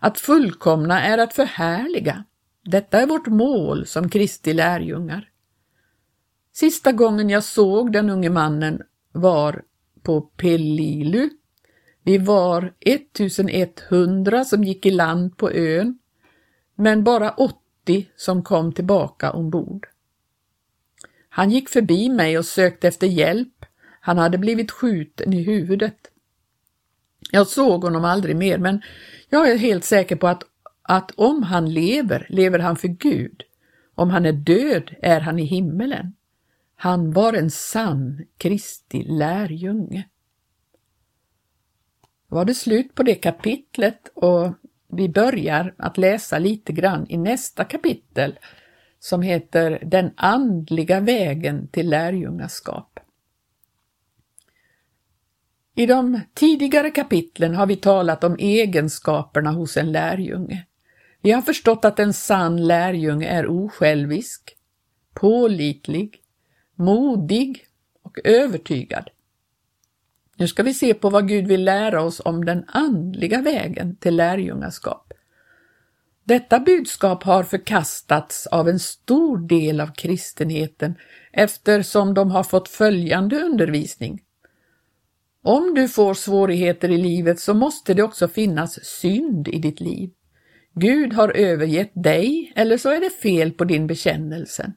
Att 0.00 0.18
fullkomna 0.18 1.02
är 1.02 1.18
att 1.18 1.34
förhärliga. 1.34 2.24
Detta 2.64 3.00
är 3.00 3.06
vårt 3.06 3.26
mål 3.26 3.86
som 3.86 4.08
Kristi 4.08 4.52
lärjungar. 4.52 5.30
Sista 6.52 6.92
gången 6.92 7.30
jag 7.30 7.44
såg 7.44 7.92
den 7.92 8.10
unge 8.10 8.30
mannen 8.30 8.82
var 9.12 9.62
på 10.02 10.20
Pelilu. 10.20 11.30
Vi 12.02 12.18
var 12.18 12.74
1100 12.80 14.44
som 14.44 14.64
gick 14.64 14.86
i 14.86 14.90
land 14.90 15.36
på 15.36 15.50
ön, 15.50 15.98
men 16.74 17.04
bara 17.04 17.30
80 17.30 17.56
80 17.86 18.08
som 18.16 18.42
kom 18.42 18.72
tillbaka 18.72 19.32
ombord. 19.32 19.86
Han 21.28 21.50
gick 21.50 21.68
förbi 21.68 22.08
mig 22.08 22.38
och 22.38 22.44
sökte 22.44 22.88
efter 22.88 23.06
hjälp. 23.06 23.64
Han 24.00 24.18
hade 24.18 24.38
blivit 24.38 24.70
skjuten 24.70 25.32
i 25.32 25.42
huvudet. 25.42 26.10
Jag 27.30 27.46
såg 27.46 27.84
honom 27.84 28.04
aldrig 28.04 28.36
mer, 28.36 28.58
men 28.58 28.82
jag 29.28 29.50
är 29.50 29.56
helt 29.56 29.84
säker 29.84 30.16
på 30.16 30.28
att, 30.28 30.42
att 30.82 31.10
om 31.10 31.42
han 31.42 31.72
lever, 31.72 32.26
lever 32.28 32.58
han 32.58 32.76
för 32.76 32.88
Gud. 32.88 33.42
Om 33.94 34.10
han 34.10 34.26
är 34.26 34.32
död 34.32 34.94
är 35.02 35.20
han 35.20 35.38
i 35.38 35.44
himmelen. 35.44 36.14
Han 36.76 37.12
var 37.12 37.32
en 37.32 37.50
sann 37.50 38.26
Kristi 38.38 39.02
lärjunge. 39.02 40.08
Då 42.28 42.36
var 42.36 42.44
det 42.44 42.54
slut 42.54 42.94
på 42.94 43.02
det 43.02 43.14
kapitlet 43.14 44.08
och 44.14 44.52
vi 44.88 45.08
börjar 45.08 45.74
att 45.78 45.98
läsa 45.98 46.38
lite 46.38 46.72
grann 46.72 47.06
i 47.08 47.16
nästa 47.16 47.64
kapitel 47.64 48.38
som 48.98 49.22
heter 49.22 49.82
Den 49.82 50.10
andliga 50.16 51.00
vägen 51.00 51.68
till 51.68 51.90
lärjungaskap. 51.90 52.95
I 55.78 55.86
de 55.86 56.20
tidigare 56.34 56.90
kapitlen 56.90 57.54
har 57.54 57.66
vi 57.66 57.76
talat 57.76 58.24
om 58.24 58.36
egenskaperna 58.38 59.50
hos 59.50 59.76
en 59.76 59.92
lärjunge. 59.92 60.66
Vi 61.22 61.30
har 61.32 61.42
förstått 61.42 61.84
att 61.84 61.98
en 61.98 62.12
sann 62.12 62.66
lärjunge 62.66 63.28
är 63.28 63.46
osjälvisk, 63.46 64.56
pålitlig, 65.14 66.20
modig 66.74 67.66
och 68.02 68.18
övertygad. 68.24 69.10
Nu 70.36 70.48
ska 70.48 70.62
vi 70.62 70.74
se 70.74 70.94
på 70.94 71.10
vad 71.10 71.28
Gud 71.28 71.46
vill 71.46 71.64
lära 71.64 72.02
oss 72.02 72.20
om 72.24 72.44
den 72.44 72.64
andliga 72.68 73.42
vägen 73.42 73.96
till 73.96 74.16
lärjungaskap. 74.16 75.12
Detta 76.24 76.60
budskap 76.60 77.22
har 77.22 77.42
förkastats 77.42 78.46
av 78.46 78.68
en 78.68 78.78
stor 78.78 79.38
del 79.38 79.80
av 79.80 79.94
kristenheten 79.94 80.94
eftersom 81.32 82.14
de 82.14 82.30
har 82.30 82.44
fått 82.44 82.68
följande 82.68 83.42
undervisning. 83.42 84.22
Om 85.46 85.74
du 85.74 85.88
får 85.88 86.14
svårigheter 86.14 86.90
i 86.90 86.98
livet 86.98 87.40
så 87.40 87.54
måste 87.54 87.94
det 87.94 88.02
också 88.02 88.28
finnas 88.28 88.84
synd 88.84 89.48
i 89.48 89.58
ditt 89.58 89.80
liv. 89.80 90.10
Gud 90.74 91.12
har 91.12 91.28
övergett 91.36 91.92
dig 91.94 92.52
eller 92.56 92.78
så 92.78 92.90
är 92.90 93.00
det 93.00 93.10
fel 93.10 93.52
på 93.52 93.64
din 93.64 93.86
bekännelse. 93.86 94.72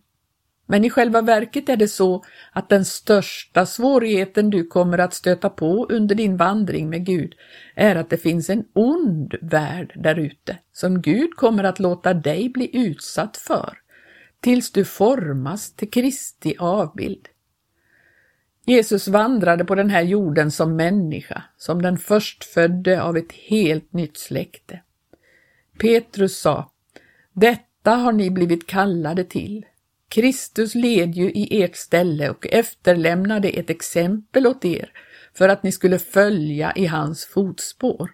Men 0.67 0.85
i 0.85 0.89
själva 0.89 1.21
verket 1.21 1.69
är 1.69 1.77
det 1.77 1.87
så 1.87 2.23
att 2.51 2.69
den 2.69 2.85
största 2.85 3.65
svårigheten 3.65 4.49
du 4.49 4.67
kommer 4.67 4.97
att 4.97 5.13
stöta 5.13 5.49
på 5.49 5.85
under 5.89 6.15
din 6.15 6.37
vandring 6.37 6.89
med 6.89 7.05
Gud 7.05 7.33
är 7.75 7.95
att 7.95 8.09
det 8.09 8.17
finns 8.17 8.49
en 8.49 8.63
ond 8.73 9.35
värld 9.41 9.93
därute 9.95 10.57
som 10.73 11.01
Gud 11.01 11.35
kommer 11.35 11.63
att 11.63 11.79
låta 11.79 12.13
dig 12.13 12.49
bli 12.49 12.77
utsatt 12.77 13.37
för 13.37 13.77
tills 14.41 14.71
du 14.71 14.85
formas 14.85 15.73
till 15.73 15.91
Kristi 15.91 16.55
avbild. 16.59 17.27
Jesus 18.69 19.07
vandrade 19.07 19.65
på 19.65 19.75
den 19.75 19.89
här 19.89 20.01
jorden 20.01 20.51
som 20.51 20.75
människa, 20.75 21.43
som 21.57 21.81
den 21.81 21.97
förstfödde 21.97 23.01
av 23.01 23.17
ett 23.17 23.31
helt 23.31 23.93
nytt 23.93 24.17
släkte. 24.17 24.81
Petrus 25.79 26.39
sa, 26.39 26.71
detta 27.33 27.91
har 27.91 28.11
ni 28.11 28.31
blivit 28.31 28.67
kallade 28.67 29.23
till, 29.23 29.65
Kristus 30.09 30.75
led 30.75 31.15
ju 31.15 31.31
i 31.31 31.63
ert 31.63 31.75
ställe 31.75 32.29
och 32.29 32.47
efterlämnade 32.47 33.49
ett 33.49 33.69
exempel 33.69 34.47
åt 34.47 34.65
er 34.65 34.91
för 35.33 35.49
att 35.49 35.63
ni 35.63 35.71
skulle 35.71 35.99
följa 35.99 36.73
i 36.75 36.85
hans 36.85 37.25
fotspår. 37.25 38.11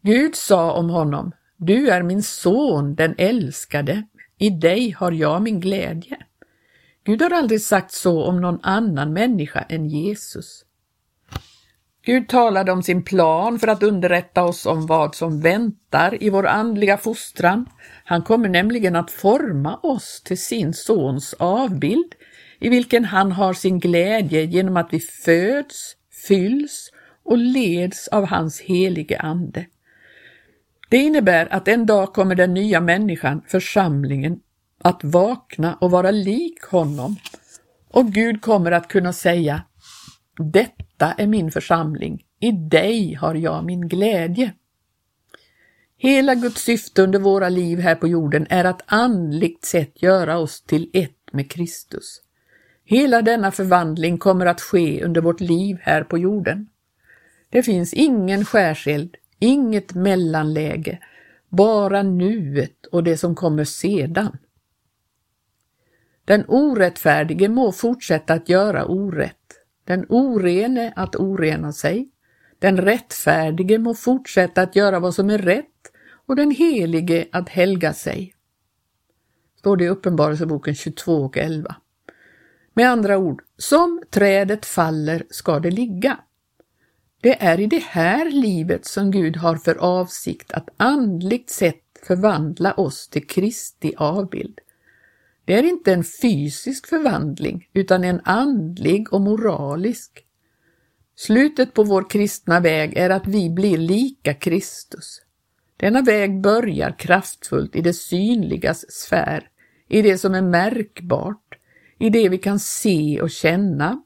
Gud 0.00 0.36
sa 0.36 0.72
om 0.72 0.90
honom, 0.90 1.32
du 1.56 1.90
är 1.90 2.02
min 2.02 2.22
son, 2.22 2.94
den 2.94 3.14
älskade, 3.18 4.02
i 4.38 4.50
dig 4.50 4.90
har 4.90 5.12
jag 5.12 5.42
min 5.42 5.60
glädje. 5.60 6.25
Gud 7.06 7.22
har 7.22 7.30
aldrig 7.30 7.60
sagt 7.60 7.92
så 7.92 8.24
om 8.24 8.40
någon 8.40 8.58
annan 8.62 9.12
människa 9.12 9.60
än 9.60 9.88
Jesus. 9.88 10.64
Gud 12.04 12.28
talade 12.28 12.72
om 12.72 12.82
sin 12.82 13.04
plan 13.04 13.58
för 13.58 13.68
att 13.68 13.82
underrätta 13.82 14.44
oss 14.44 14.66
om 14.66 14.86
vad 14.86 15.14
som 15.14 15.40
väntar 15.40 16.22
i 16.22 16.30
vår 16.30 16.46
andliga 16.46 16.98
fostran. 16.98 17.66
Han 18.04 18.22
kommer 18.22 18.48
nämligen 18.48 18.96
att 18.96 19.10
forma 19.10 19.76
oss 19.76 20.22
till 20.24 20.38
sin 20.38 20.74
sons 20.74 21.34
avbild, 21.38 22.14
i 22.58 22.68
vilken 22.68 23.04
han 23.04 23.32
har 23.32 23.52
sin 23.52 23.78
glädje 23.78 24.42
genom 24.44 24.76
att 24.76 24.92
vi 24.92 25.00
föds, 25.00 25.96
fylls 26.28 26.90
och 27.24 27.38
leds 27.38 28.08
av 28.08 28.26
hans 28.26 28.60
helige 28.60 29.18
Ande. 29.18 29.66
Det 30.88 30.96
innebär 30.96 31.52
att 31.52 31.68
en 31.68 31.86
dag 31.86 32.12
kommer 32.12 32.34
den 32.34 32.54
nya 32.54 32.80
människan, 32.80 33.42
församlingen, 33.46 34.40
att 34.78 35.04
vakna 35.04 35.74
och 35.74 35.90
vara 35.90 36.10
lik 36.10 36.64
honom. 36.64 37.16
Och 37.88 38.06
Gud 38.06 38.42
kommer 38.42 38.72
att 38.72 38.88
kunna 38.88 39.12
säga 39.12 39.62
Detta 40.38 41.12
är 41.12 41.26
min 41.26 41.50
församling, 41.50 42.24
i 42.40 42.52
dig 42.52 43.14
har 43.14 43.34
jag 43.34 43.64
min 43.64 43.88
glädje. 43.88 44.52
Hela 45.98 46.34
Guds 46.34 46.62
syfte 46.62 47.02
under 47.02 47.18
våra 47.18 47.48
liv 47.48 47.78
här 47.78 47.94
på 47.94 48.08
jorden 48.08 48.46
är 48.50 48.64
att 48.64 48.82
andligt 48.86 49.64
sett 49.64 50.02
göra 50.02 50.38
oss 50.38 50.62
till 50.62 50.90
ett 50.92 51.32
med 51.32 51.50
Kristus. 51.50 52.20
Hela 52.84 53.22
denna 53.22 53.50
förvandling 53.50 54.18
kommer 54.18 54.46
att 54.46 54.60
ske 54.60 55.04
under 55.04 55.20
vårt 55.20 55.40
liv 55.40 55.78
här 55.82 56.04
på 56.04 56.18
jorden. 56.18 56.68
Det 57.50 57.62
finns 57.62 57.94
ingen 57.94 58.44
skärseld, 58.44 59.16
inget 59.38 59.94
mellanläge, 59.94 60.98
bara 61.48 62.02
nuet 62.02 62.86
och 62.86 63.04
det 63.04 63.16
som 63.16 63.34
kommer 63.34 63.64
sedan. 63.64 64.38
Den 66.26 66.44
orättfärdige 66.48 67.48
må 67.48 67.72
fortsätta 67.72 68.34
att 68.34 68.48
göra 68.48 68.84
orätt, 68.84 69.60
den 69.84 70.06
orene 70.08 70.92
att 70.96 71.16
orena 71.16 71.72
sig, 71.72 72.08
den 72.58 72.76
rättfärdige 72.76 73.78
må 73.78 73.94
fortsätta 73.94 74.62
att 74.62 74.76
göra 74.76 75.00
vad 75.00 75.14
som 75.14 75.30
är 75.30 75.38
rätt 75.38 75.92
och 76.26 76.36
den 76.36 76.50
helige 76.50 77.26
att 77.32 77.48
helga 77.48 77.92
sig. 77.92 78.34
Står 79.58 79.76
det 79.76 79.84
i 79.84 79.88
Uppenbarelseboken 79.88 80.74
22 80.74 81.12
och 81.12 81.36
11. 81.36 81.76
Med 82.74 82.90
andra 82.90 83.18
ord, 83.18 83.42
som 83.56 84.02
trädet 84.10 84.66
faller 84.66 85.26
ska 85.30 85.58
det 85.58 85.70
ligga. 85.70 86.18
Det 87.20 87.42
är 87.44 87.60
i 87.60 87.66
det 87.66 87.82
här 87.82 88.30
livet 88.30 88.86
som 88.86 89.10
Gud 89.10 89.36
har 89.36 89.56
för 89.56 89.74
avsikt 89.74 90.52
att 90.52 90.68
andligt 90.76 91.50
sett 91.50 91.82
förvandla 92.02 92.72
oss 92.74 93.08
till 93.08 93.26
Kristi 93.26 93.94
avbild. 93.96 94.60
Det 95.46 95.54
är 95.54 95.62
inte 95.62 95.92
en 95.92 96.04
fysisk 96.04 96.86
förvandling 96.86 97.68
utan 97.72 98.04
en 98.04 98.20
andlig 98.24 99.12
och 99.12 99.20
moralisk. 99.20 100.24
Slutet 101.16 101.74
på 101.74 101.82
vår 101.82 102.10
kristna 102.10 102.60
väg 102.60 102.96
är 102.96 103.10
att 103.10 103.26
vi 103.26 103.50
blir 103.50 103.78
lika 103.78 104.34
Kristus. 104.34 105.20
Denna 105.76 106.02
väg 106.02 106.40
börjar 106.40 106.98
kraftfullt 106.98 107.76
i 107.76 107.80
det 107.80 107.92
synligas 107.92 108.90
sfär, 108.92 109.48
i 109.88 110.02
det 110.02 110.18
som 110.18 110.34
är 110.34 110.42
märkbart, 110.42 111.58
i 111.98 112.10
det 112.10 112.28
vi 112.28 112.38
kan 112.38 112.58
se 112.58 113.20
och 113.20 113.30
känna. 113.30 114.02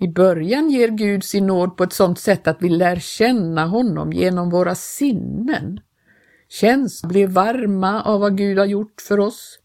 I 0.00 0.08
början 0.08 0.70
ger 0.70 0.88
Gud 0.88 1.24
sin 1.24 1.46
nåd 1.46 1.76
på 1.76 1.84
ett 1.84 1.92
sådant 1.92 2.18
sätt 2.18 2.48
att 2.48 2.62
vi 2.62 2.68
lär 2.68 2.96
känna 2.96 3.66
honom 3.66 4.12
genom 4.12 4.50
våra 4.50 4.74
sinnen. 4.74 5.80
Känslor 6.48 7.08
blir 7.08 7.26
varma 7.26 8.02
av 8.02 8.20
vad 8.20 8.38
Gud 8.38 8.58
har 8.58 8.66
gjort 8.66 9.00
för 9.00 9.20
oss. 9.20 9.58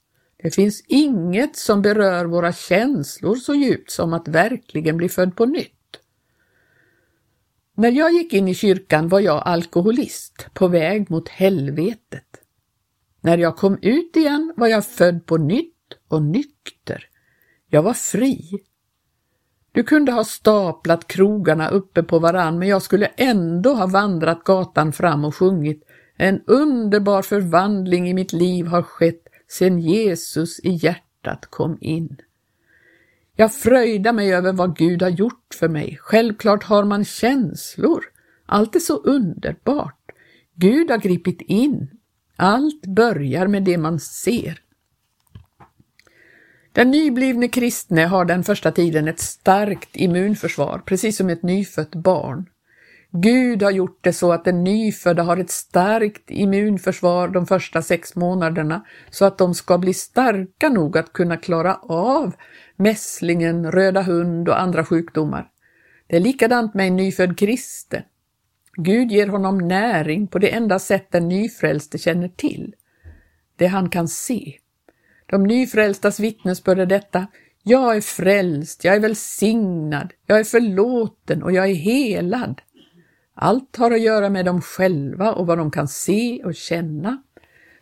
Det 0.44 0.52
finns 0.52 0.84
inget 0.88 1.56
som 1.56 1.82
berör 1.82 2.26
våra 2.26 2.54
känslor 2.54 3.36
så 3.36 3.56
djupt 3.56 3.92
som 3.92 4.14
att 4.14 4.28
verkligen 4.28 4.98
bli 4.98 5.10
född 5.10 5.36
på 5.36 5.46
nytt. 5.46 6.00
När 7.76 7.92
jag 7.92 8.14
gick 8.14 8.34
in 8.34 8.48
i 8.48 8.56
kyrkan 8.56 9.08
var 9.08 9.20
jag 9.20 9.44
alkoholist 9.46 10.48
på 10.54 10.68
väg 10.68 11.10
mot 11.12 11.30
helvetet. 11.30 12.28
När 13.22 13.38
jag 13.38 13.58
kom 13.58 13.78
ut 13.82 14.16
igen 14.16 14.54
var 14.58 14.68
jag 14.68 14.86
född 14.86 15.26
på 15.26 15.38
nytt 15.38 15.94
och 16.08 16.22
nykter. 16.22 17.06
Jag 17.70 17.84
var 17.84 17.94
fri. 17.94 18.64
Du 19.72 19.84
kunde 19.84 20.12
ha 20.12 20.24
staplat 20.24 21.08
krogarna 21.08 21.70
uppe 21.70 22.04
på 22.04 22.20
varann 22.20 22.60
men 22.60 22.68
jag 22.68 22.82
skulle 22.82 23.06
ändå 23.06 23.74
ha 23.74 23.88
vandrat 23.88 24.44
gatan 24.44 24.94
fram 24.94 25.26
och 25.26 25.36
sjungit 25.36 25.84
En 26.18 26.42
underbar 26.48 27.22
förvandling 27.22 28.10
i 28.10 28.14
mitt 28.14 28.34
liv 28.34 28.66
har 28.66 28.82
skett 28.82 29.23
sen 29.58 29.80
Jesus 29.80 30.60
i 30.60 30.70
hjärtat 30.70 31.46
kom 31.46 31.78
in. 31.82 32.18
Jag 33.36 33.54
fröjdar 33.54 34.13
mig 34.13 34.34
över 34.34 34.54
vad 34.54 34.78
Gud 34.78 35.02
har 35.02 35.10
gjort 35.10 35.54
för 35.60 35.68
mig. 35.68 35.98
Självklart 36.02 36.63
har 36.63 36.84
man 36.84 37.06
känslor. 37.06 38.04
Allt 38.46 38.76
är 38.76 38.80
så 38.80 38.98
underbart. 38.98 40.12
Gud 40.56 40.92
har 40.92 40.98
gripit 40.98 41.42
in. 41.42 41.89
Allt 42.36 42.86
börjar 42.86 43.48
med 43.48 43.63
det 43.63 43.78
man 43.78 44.00
ser. 44.00 44.62
Den 46.72 46.92
nyblivne 46.92 47.48
kristne 47.48 48.02
har 48.02 48.26
den 48.26 48.44
första 48.44 48.72
tiden 48.72 49.08
ett 49.08 49.20
starkt 49.20 49.96
immunförsvar, 49.96 50.82
precis 50.86 51.18
som 51.18 51.30
ett 51.30 51.44
nyfött 51.44 51.96
barn. 51.96 52.50
Gud 53.15 53.63
har 53.63 53.71
gjort 53.71 53.99
det 54.02 54.13
så 54.13 54.32
att 54.32 54.45
den 54.45 54.63
nyfödda 54.63 55.23
har 55.23 55.38
ett 55.38 55.49
starkt 55.49 56.32
immunförsvar 56.32 57.28
de 57.28 57.45
första 57.45 57.82
sex 57.82 58.15
månaderna 58.15 58.86
så 59.10 59.26
att 59.26 59.38
de 59.38 59.54
ska 59.54 59.78
bli 59.78 59.93
starka 59.93 60.69
nog 60.69 60.97
att 60.97 61.13
kunna 61.13 61.38
klara 61.38 61.76
av 61.76 62.36
mässlingen, 62.76 63.71
röda 63.71 64.02
hund 64.02 64.49
och 64.49 64.62
andra 64.62 64.86
sjukdomar. 64.86 65.49
Det 66.08 66.15
är 66.15 66.19
likadant 66.19 66.73
med 66.73 66.88
en 66.88 66.95
nyfödd 66.95 67.38
kristen. 67.38 68.02
Gud 68.76 69.12
ger 69.12 69.28
honom 69.28 69.58
näring 69.58 70.28
på 70.28 70.39
det 70.39 70.54
enda 70.54 70.80
sätt 70.80 71.08
den 71.12 71.28
nyfrälste 71.28 71.97
känner 71.97 72.28
till, 72.28 72.76
det 73.56 73.67
han 73.67 73.89
kan 73.89 74.08
se. 74.08 74.54
De 75.26 75.43
nyfrälstas 75.43 76.19
vittnesbörd 76.19 76.80
är 76.80 76.86
detta, 76.86 77.28
jag 77.63 77.95
är 77.95 78.02
frälst, 78.02 78.84
jag 78.84 78.95
är 78.95 78.99
välsignad, 78.99 80.13
jag 80.26 80.39
är 80.39 80.43
förlåten 80.43 81.43
och 81.43 81.52
jag 81.52 81.69
är 81.69 81.76
helad. 81.76 82.62
Allt 83.34 83.76
har 83.76 83.91
att 83.91 84.02
göra 84.02 84.30
med 84.30 84.46
dem 84.46 84.62
själva 84.62 85.34
och 85.34 85.48
vad 85.48 85.58
de 85.58 85.72
kan 85.72 85.88
se 85.88 86.43
och 86.43 86.56
känna. 86.56 87.24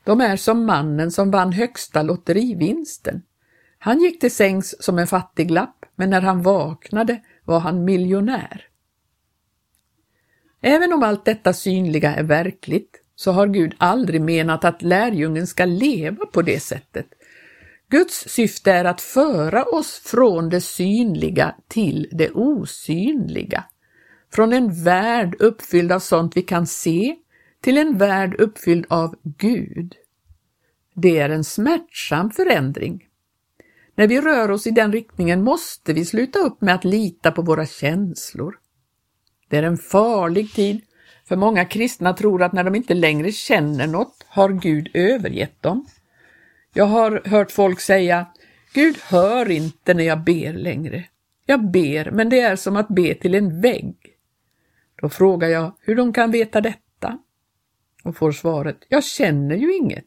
De 0.03 0.21
är 0.21 0.37
som 0.37 0.65
mannen 0.65 1.11
som 1.11 1.31
vann 1.31 1.53
högsta 1.53 2.01
lotterivinsten. 2.03 3.21
Han 3.79 4.01
gick 4.01 4.19
till 4.19 4.35
sängs 4.35 4.83
som 4.83 4.99
en 4.99 5.07
fattiglapp, 5.07 5.85
men 5.95 6.09
när 6.09 6.21
han 6.21 6.41
vaknade 6.41 7.21
var 7.45 7.59
han 7.59 7.83
miljonär. 7.83 8.67
Även 10.61 10.93
om 10.93 11.03
allt 11.03 11.25
detta 11.25 11.53
synliga 11.53 12.15
är 12.15 12.23
verkligt 12.23 13.01
så 13.15 13.31
har 13.31 13.47
Gud 13.47 13.75
aldrig 13.77 14.21
menat 14.21 14.65
att 14.65 14.81
lärjungen 14.81 15.47
ska 15.47 15.65
leva 15.65 16.25
på 16.25 16.41
det 16.41 16.59
sättet. 16.59 17.07
Guds 17.89 18.29
syfte 18.29 18.71
är 18.71 18.85
att 18.85 19.01
föra 19.01 19.63
oss 19.63 20.01
från 20.05 20.49
det 20.49 20.61
synliga 20.61 21.55
till 21.67 22.07
det 22.11 22.29
osynliga. 22.29 23.63
Från 24.33 24.53
en 24.53 24.83
värld 24.83 25.35
uppfylld 25.39 25.91
av 25.91 25.99
sånt 25.99 26.37
vi 26.37 26.41
kan 26.41 26.67
se 26.67 27.15
till 27.61 27.77
en 27.77 27.97
värld 27.97 28.35
uppfylld 28.39 28.85
av 28.89 29.15
Gud. 29.23 29.95
Det 30.93 31.19
är 31.19 31.29
en 31.29 31.43
smärtsam 31.43 32.31
förändring. 32.31 33.07
När 33.95 34.07
vi 34.07 34.21
rör 34.21 34.51
oss 34.51 34.67
i 34.67 34.71
den 34.71 34.91
riktningen 34.91 35.43
måste 35.43 35.93
vi 35.93 36.05
sluta 36.05 36.39
upp 36.39 36.61
med 36.61 36.75
att 36.75 36.85
lita 36.85 37.31
på 37.31 37.41
våra 37.41 37.65
känslor. 37.65 38.57
Det 39.49 39.57
är 39.57 39.63
en 39.63 39.77
farlig 39.77 40.53
tid, 40.53 40.81
för 41.27 41.35
många 41.35 41.65
kristna 41.65 42.13
tror 42.13 42.43
att 42.43 42.53
när 42.53 42.63
de 42.63 42.75
inte 42.75 42.93
längre 42.93 43.31
känner 43.31 43.87
något 43.87 44.25
har 44.27 44.49
Gud 44.49 44.89
övergett 44.93 45.61
dem. 45.61 45.85
Jag 46.73 46.85
har 46.85 47.21
hört 47.25 47.51
folk 47.51 47.79
säga 47.79 48.25
Gud 48.73 48.97
hör 48.97 49.51
inte 49.51 49.93
när 49.93 50.03
jag 50.03 50.23
ber 50.23 50.53
längre. 50.53 51.05
Jag 51.45 51.71
ber, 51.71 52.11
men 52.11 52.29
det 52.29 52.39
är 52.39 52.55
som 52.55 52.75
att 52.77 52.87
be 52.87 53.13
till 53.13 53.35
en 53.35 53.61
vägg. 53.61 53.95
Då 55.01 55.09
frågar 55.09 55.47
jag 55.47 55.75
hur 55.79 55.95
de 55.95 56.13
kan 56.13 56.31
veta 56.31 56.61
detta 56.61 57.19
och 58.03 58.15
får 58.15 58.31
svaret, 58.31 58.77
jag 58.89 59.03
känner 59.03 59.55
ju 59.55 59.75
inget. 59.75 60.05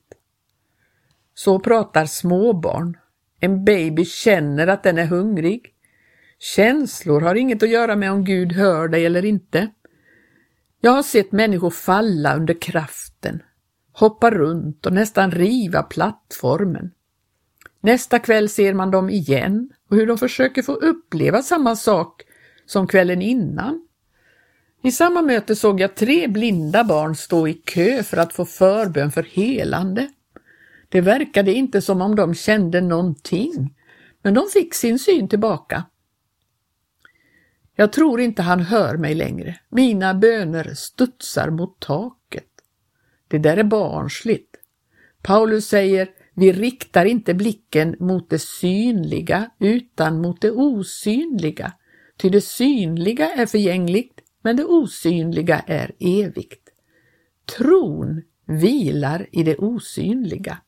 Så 1.35 1.59
pratar 1.59 2.07
småbarn. 2.07 2.96
En 3.40 3.64
baby 3.64 4.04
känner 4.04 4.66
att 4.66 4.83
den 4.83 4.98
är 4.98 5.07
hungrig. 5.07 5.74
Känslor 6.38 7.20
har 7.20 7.35
inget 7.35 7.62
att 7.62 7.68
göra 7.68 7.96
med 7.96 8.12
om 8.12 8.24
Gud 8.24 8.52
hör 8.52 8.88
dig 8.88 9.07
eller 9.07 9.24
inte. 9.24 9.70
Jag 10.80 10.90
har 10.90 11.02
sett 11.02 11.33
människor 11.33 11.70
falla 11.70 12.37
under 12.37 12.61
kraften, 12.61 13.42
hoppa 13.92 14.30
runt 14.30 14.87
och 14.87 14.92
nästan 14.92 15.30
riva 15.30 15.83
plattformen. 15.83 16.90
Nästa 17.80 18.18
kväll 18.18 18.48
ser 18.48 18.74
man 18.74 18.90
dem 18.90 19.11
igen 19.11 19.70
och 19.90 19.96
hur 19.96 20.07
de 20.07 20.18
försöker 20.18 20.62
få 20.62 20.72
uppleva 20.72 21.42
samma 21.42 21.76
sak 21.76 22.22
som 22.66 22.87
kvällen 22.87 23.22
innan. 23.22 23.84
I 24.85 24.92
samma 24.92 25.23
möte 25.23 25.57
såg 25.57 25.81
jag 25.81 25.94
tre 25.94 26.29
blinda 26.29 26.85
barn 26.85 27.16
stå 27.16 27.49
i 27.49 27.55
kö 27.55 28.03
för 28.03 28.16
att 28.16 28.33
få 28.33 28.44
förbön 28.44 29.12
för 29.12 29.23
helande. 29.23 30.09
Det 30.88 31.01
verkade 31.01 31.53
inte 31.53 31.83
som 31.83 32.03
om 32.03 32.16
de 32.16 32.35
kände 32.35 32.81
någonting, 32.81 33.75
men 34.23 34.35
de 34.35 34.44
fick 34.53 34.75
sin 34.75 34.99
syn 34.99 35.29
tillbaka. 35.29 35.85
Jag 37.77 37.92
tror 37.92 38.20
inte 38.20 38.42
han 38.42 38.61
hör 38.61 38.97
mig 38.97 39.14
längre. 39.14 39.61
Mina 39.68 40.14
böner 40.14 40.75
studsar 40.75 41.51
mot 41.51 41.81
taket. 41.81 42.51
Det 43.29 43.38
där 43.38 43.57
är 43.57 43.64
barnsligt. 43.64 44.57
Paulus 45.23 45.66
säger, 45.66 46.09
vi 46.35 46.53
riktar 46.53 47.05
inte 47.05 47.35
blicken 47.35 47.97
mot 47.99 48.31
det 48.31 48.38
synliga 48.38 49.51
utan 49.59 50.20
mot 50.20 50.40
det 50.40 50.51
osynliga, 50.51 51.73
ty 52.16 52.29
det 52.29 52.40
synliga 52.40 53.33
är 53.33 53.47
förgängligt, 53.47 54.20
men 54.44 54.57
det 54.57 54.64
osynliga 54.64 55.59
är 55.59 55.92
evigt. 55.98 56.68
Tron 57.59 58.22
vilar 58.46 59.26
i 59.33 59.42
det 59.42 59.57
osynliga. 59.57 60.59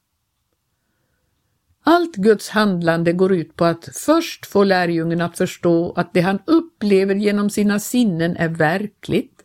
Allt 1.85 2.17
Guds 2.17 2.49
handlande 2.49 3.13
går 3.13 3.33
ut 3.33 3.57
på 3.57 3.65
att 3.65 3.89
först 3.93 4.47
få 4.47 4.65
lärjungen 4.65 5.21
att 5.21 5.39
förstå 5.39 5.93
att 5.93 6.15
det 6.15 6.21
han 6.21 6.39
upplever 6.47 7.15
genom 7.15 7.51
sina 7.51 7.79
sinnen 7.79 8.37
är 8.37 8.49
verkligt 8.49 9.45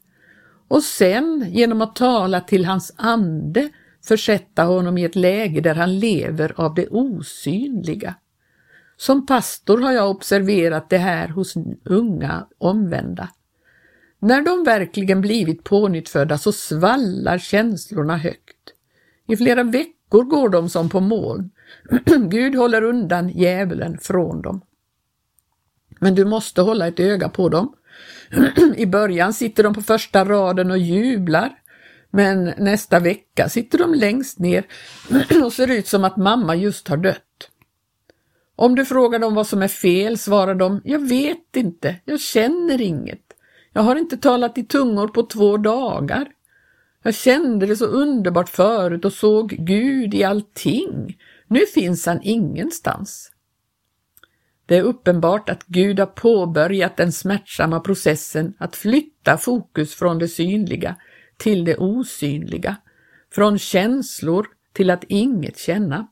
och 0.67 0.83
sen 0.83 1.45
genom 1.49 1.81
att 1.81 1.95
tala 1.95 2.41
till 2.41 2.65
hans 2.65 2.93
ande 2.97 3.69
försätta 4.05 4.63
honom 4.63 4.97
i 4.97 5.03
ett 5.03 5.15
läge 5.15 5.61
där 5.61 5.75
han 5.75 5.99
lever 5.99 6.53
av 6.55 6.75
det 6.75 6.87
osynliga. 6.87 8.15
Som 8.97 9.25
pastor 9.25 9.81
har 9.81 9.91
jag 9.91 10.09
observerat 10.09 10.89
det 10.89 10.97
här 10.97 11.27
hos 11.27 11.53
unga 11.85 12.47
omvända. 12.57 13.29
När 14.23 14.41
de 14.41 14.63
verkligen 14.63 15.21
blivit 15.21 15.63
pånyttfödda 15.63 16.37
så 16.37 16.51
svallar 16.51 17.37
känslorna 17.37 18.17
högt. 18.17 18.73
I 19.27 19.37
flera 19.37 19.63
veckor 19.63 20.23
går 20.23 20.49
de 20.49 20.69
som 20.69 20.89
på 20.89 20.99
moln. 20.99 21.51
Gud 22.29 22.55
håller 22.55 22.81
undan 22.81 23.29
djävulen 23.29 23.97
från 23.97 24.41
dem. 24.41 24.61
Men 25.99 26.15
du 26.15 26.25
måste 26.25 26.61
hålla 26.61 26.87
ett 26.87 26.99
öga 26.99 27.29
på 27.29 27.49
dem. 27.49 27.75
I 28.75 28.85
början 28.85 29.33
sitter 29.33 29.63
de 29.63 29.73
på 29.73 29.81
första 29.81 30.25
raden 30.25 30.71
och 30.71 30.77
jublar. 30.77 31.51
Men 32.09 32.43
nästa 32.57 32.99
vecka 32.99 33.49
sitter 33.49 33.77
de 33.77 33.93
längst 33.93 34.39
ner 34.39 34.65
och 35.45 35.53
ser 35.53 35.71
ut 35.71 35.87
som 35.87 36.03
att 36.03 36.17
mamma 36.17 36.55
just 36.55 36.87
har 36.87 36.97
dött. 36.97 37.49
Om 38.55 38.75
du 38.75 38.85
frågar 38.85 39.19
dem 39.19 39.35
vad 39.35 39.47
som 39.47 39.61
är 39.61 39.67
fel 39.67 40.17
svarar 40.17 40.55
de, 40.55 40.81
jag 40.83 41.09
vet 41.09 41.55
inte, 41.55 41.95
jag 42.05 42.19
känner 42.19 42.81
inget. 42.81 43.20
Jag 43.73 43.81
har 43.81 43.95
inte 43.95 44.17
talat 44.17 44.57
i 44.57 44.63
tungor 44.63 45.07
på 45.07 45.23
två 45.23 45.57
dagar. 45.57 46.31
Jag 47.03 47.15
kände 47.15 47.65
det 47.65 47.75
så 47.75 47.85
underbart 47.85 48.49
förut 48.49 49.05
och 49.05 49.13
såg 49.13 49.49
Gud 49.49 50.13
i 50.13 50.23
allting. 50.23 51.17
Nu 51.47 51.59
finns 51.59 52.05
han 52.05 52.19
ingenstans. 52.21 53.31
Det 54.65 54.77
är 54.77 54.83
uppenbart 54.83 55.49
att 55.49 55.65
Gud 55.65 55.99
har 55.99 56.05
påbörjat 56.05 56.97
den 56.97 57.11
smärtsamma 57.11 57.79
processen 57.79 58.53
att 58.57 58.75
flytta 58.75 59.37
fokus 59.37 59.95
från 59.95 60.19
det 60.19 60.27
synliga 60.27 60.95
till 61.37 61.65
det 61.65 61.77
osynliga, 61.77 62.75
från 63.31 63.59
känslor 63.59 64.47
till 64.73 64.89
att 64.89 65.03
inget 65.07 65.57
känna. 65.57 66.07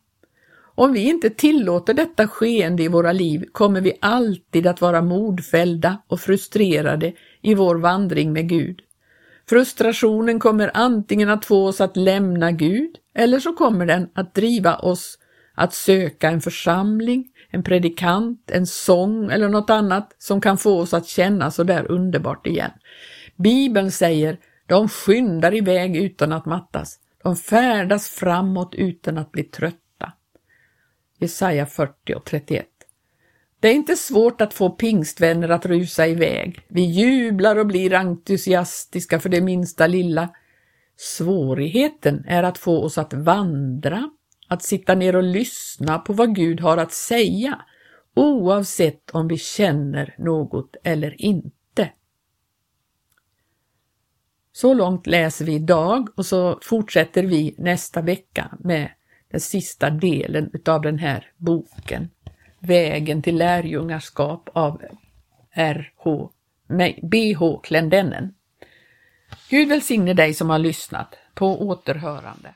Om 0.79 0.93
vi 0.93 1.09
inte 1.09 1.29
tillåter 1.29 1.93
detta 1.93 2.27
skeende 2.27 2.83
i 2.83 2.87
våra 2.87 3.11
liv 3.11 3.45
kommer 3.51 3.81
vi 3.81 3.93
alltid 4.01 4.67
att 4.67 4.81
vara 4.81 5.01
modfällda 5.01 5.97
och 6.07 6.19
frustrerade 6.19 7.13
i 7.41 7.53
vår 7.53 7.75
vandring 7.75 8.33
med 8.33 8.49
Gud. 8.49 8.81
Frustrationen 9.49 10.39
kommer 10.39 10.71
antingen 10.73 11.29
att 11.29 11.45
få 11.45 11.67
oss 11.67 11.81
att 11.81 11.97
lämna 11.97 12.51
Gud 12.51 12.95
eller 13.15 13.39
så 13.39 13.53
kommer 13.53 13.85
den 13.85 14.09
att 14.13 14.35
driva 14.35 14.75
oss 14.75 15.17
att 15.55 15.73
söka 15.73 16.29
en 16.29 16.41
församling, 16.41 17.27
en 17.49 17.63
predikant, 17.63 18.51
en 18.51 18.67
sång 18.67 19.31
eller 19.31 19.49
något 19.49 19.69
annat 19.69 20.15
som 20.17 20.41
kan 20.41 20.57
få 20.57 20.79
oss 20.79 20.93
att 20.93 21.07
känna 21.07 21.51
så 21.51 21.63
där 21.63 21.91
underbart 21.91 22.47
igen. 22.47 22.71
Bibeln 23.35 23.91
säger 23.91 24.37
de 24.67 24.89
skyndar 24.89 25.55
iväg 25.55 25.95
utan 25.95 26.33
att 26.33 26.45
mattas. 26.45 26.99
De 27.23 27.35
färdas 27.35 28.09
framåt 28.09 28.75
utan 28.75 29.17
att 29.17 29.31
bli 29.31 29.43
trötta. 29.43 29.88
Jesaja 31.19 31.65
40 31.65 32.13
och 32.15 32.25
31. 32.25 32.67
Det 33.59 33.67
är 33.67 33.73
inte 33.73 33.95
svårt 33.95 34.41
att 34.41 34.53
få 34.53 34.69
pingstvänner 34.69 35.49
att 35.49 35.65
rusa 35.65 36.07
iväg. 36.07 36.65
Vi 36.67 36.81
jublar 36.81 37.55
och 37.55 37.67
blir 37.67 37.93
entusiastiska 37.93 39.19
för 39.19 39.29
det 39.29 39.41
minsta 39.41 39.87
lilla. 39.87 40.29
Svårigheten 40.97 42.25
är 42.27 42.43
att 42.43 42.57
få 42.57 42.83
oss 42.83 42.97
att 42.97 43.13
vandra, 43.13 44.09
att 44.47 44.63
sitta 44.63 44.95
ner 44.95 45.15
och 45.15 45.23
lyssna 45.23 45.99
på 45.99 46.13
vad 46.13 46.35
Gud 46.35 46.59
har 46.59 46.77
att 46.77 46.91
säga, 46.93 47.61
oavsett 48.15 49.09
om 49.11 49.27
vi 49.27 49.37
känner 49.37 50.15
något 50.17 50.75
eller 50.83 51.21
inte. 51.21 51.89
Så 54.51 54.73
långt 54.73 55.07
läser 55.07 55.45
vi 55.45 55.53
idag 55.53 56.09
och 56.15 56.25
så 56.25 56.59
fortsätter 56.61 57.23
vi 57.23 57.55
nästa 57.57 58.01
vecka 58.01 58.57
med 58.59 58.91
den 59.31 59.39
sista 59.39 59.89
delen 59.89 60.51
av 60.65 60.81
den 60.81 60.99
här 60.99 61.31
boken. 61.37 62.09
Vägen 62.59 63.21
till 63.21 63.37
lärjungaskap 63.37 64.49
av 64.53 64.81
R.H. 65.51 66.29
B.H. 67.01 67.59
Klendennen. 67.59 68.33
Gud 69.49 69.69
välsigne 69.69 70.13
dig 70.13 70.33
som 70.33 70.49
har 70.49 70.59
lyssnat. 70.59 71.15
På 71.33 71.67
återhörande. 71.67 72.53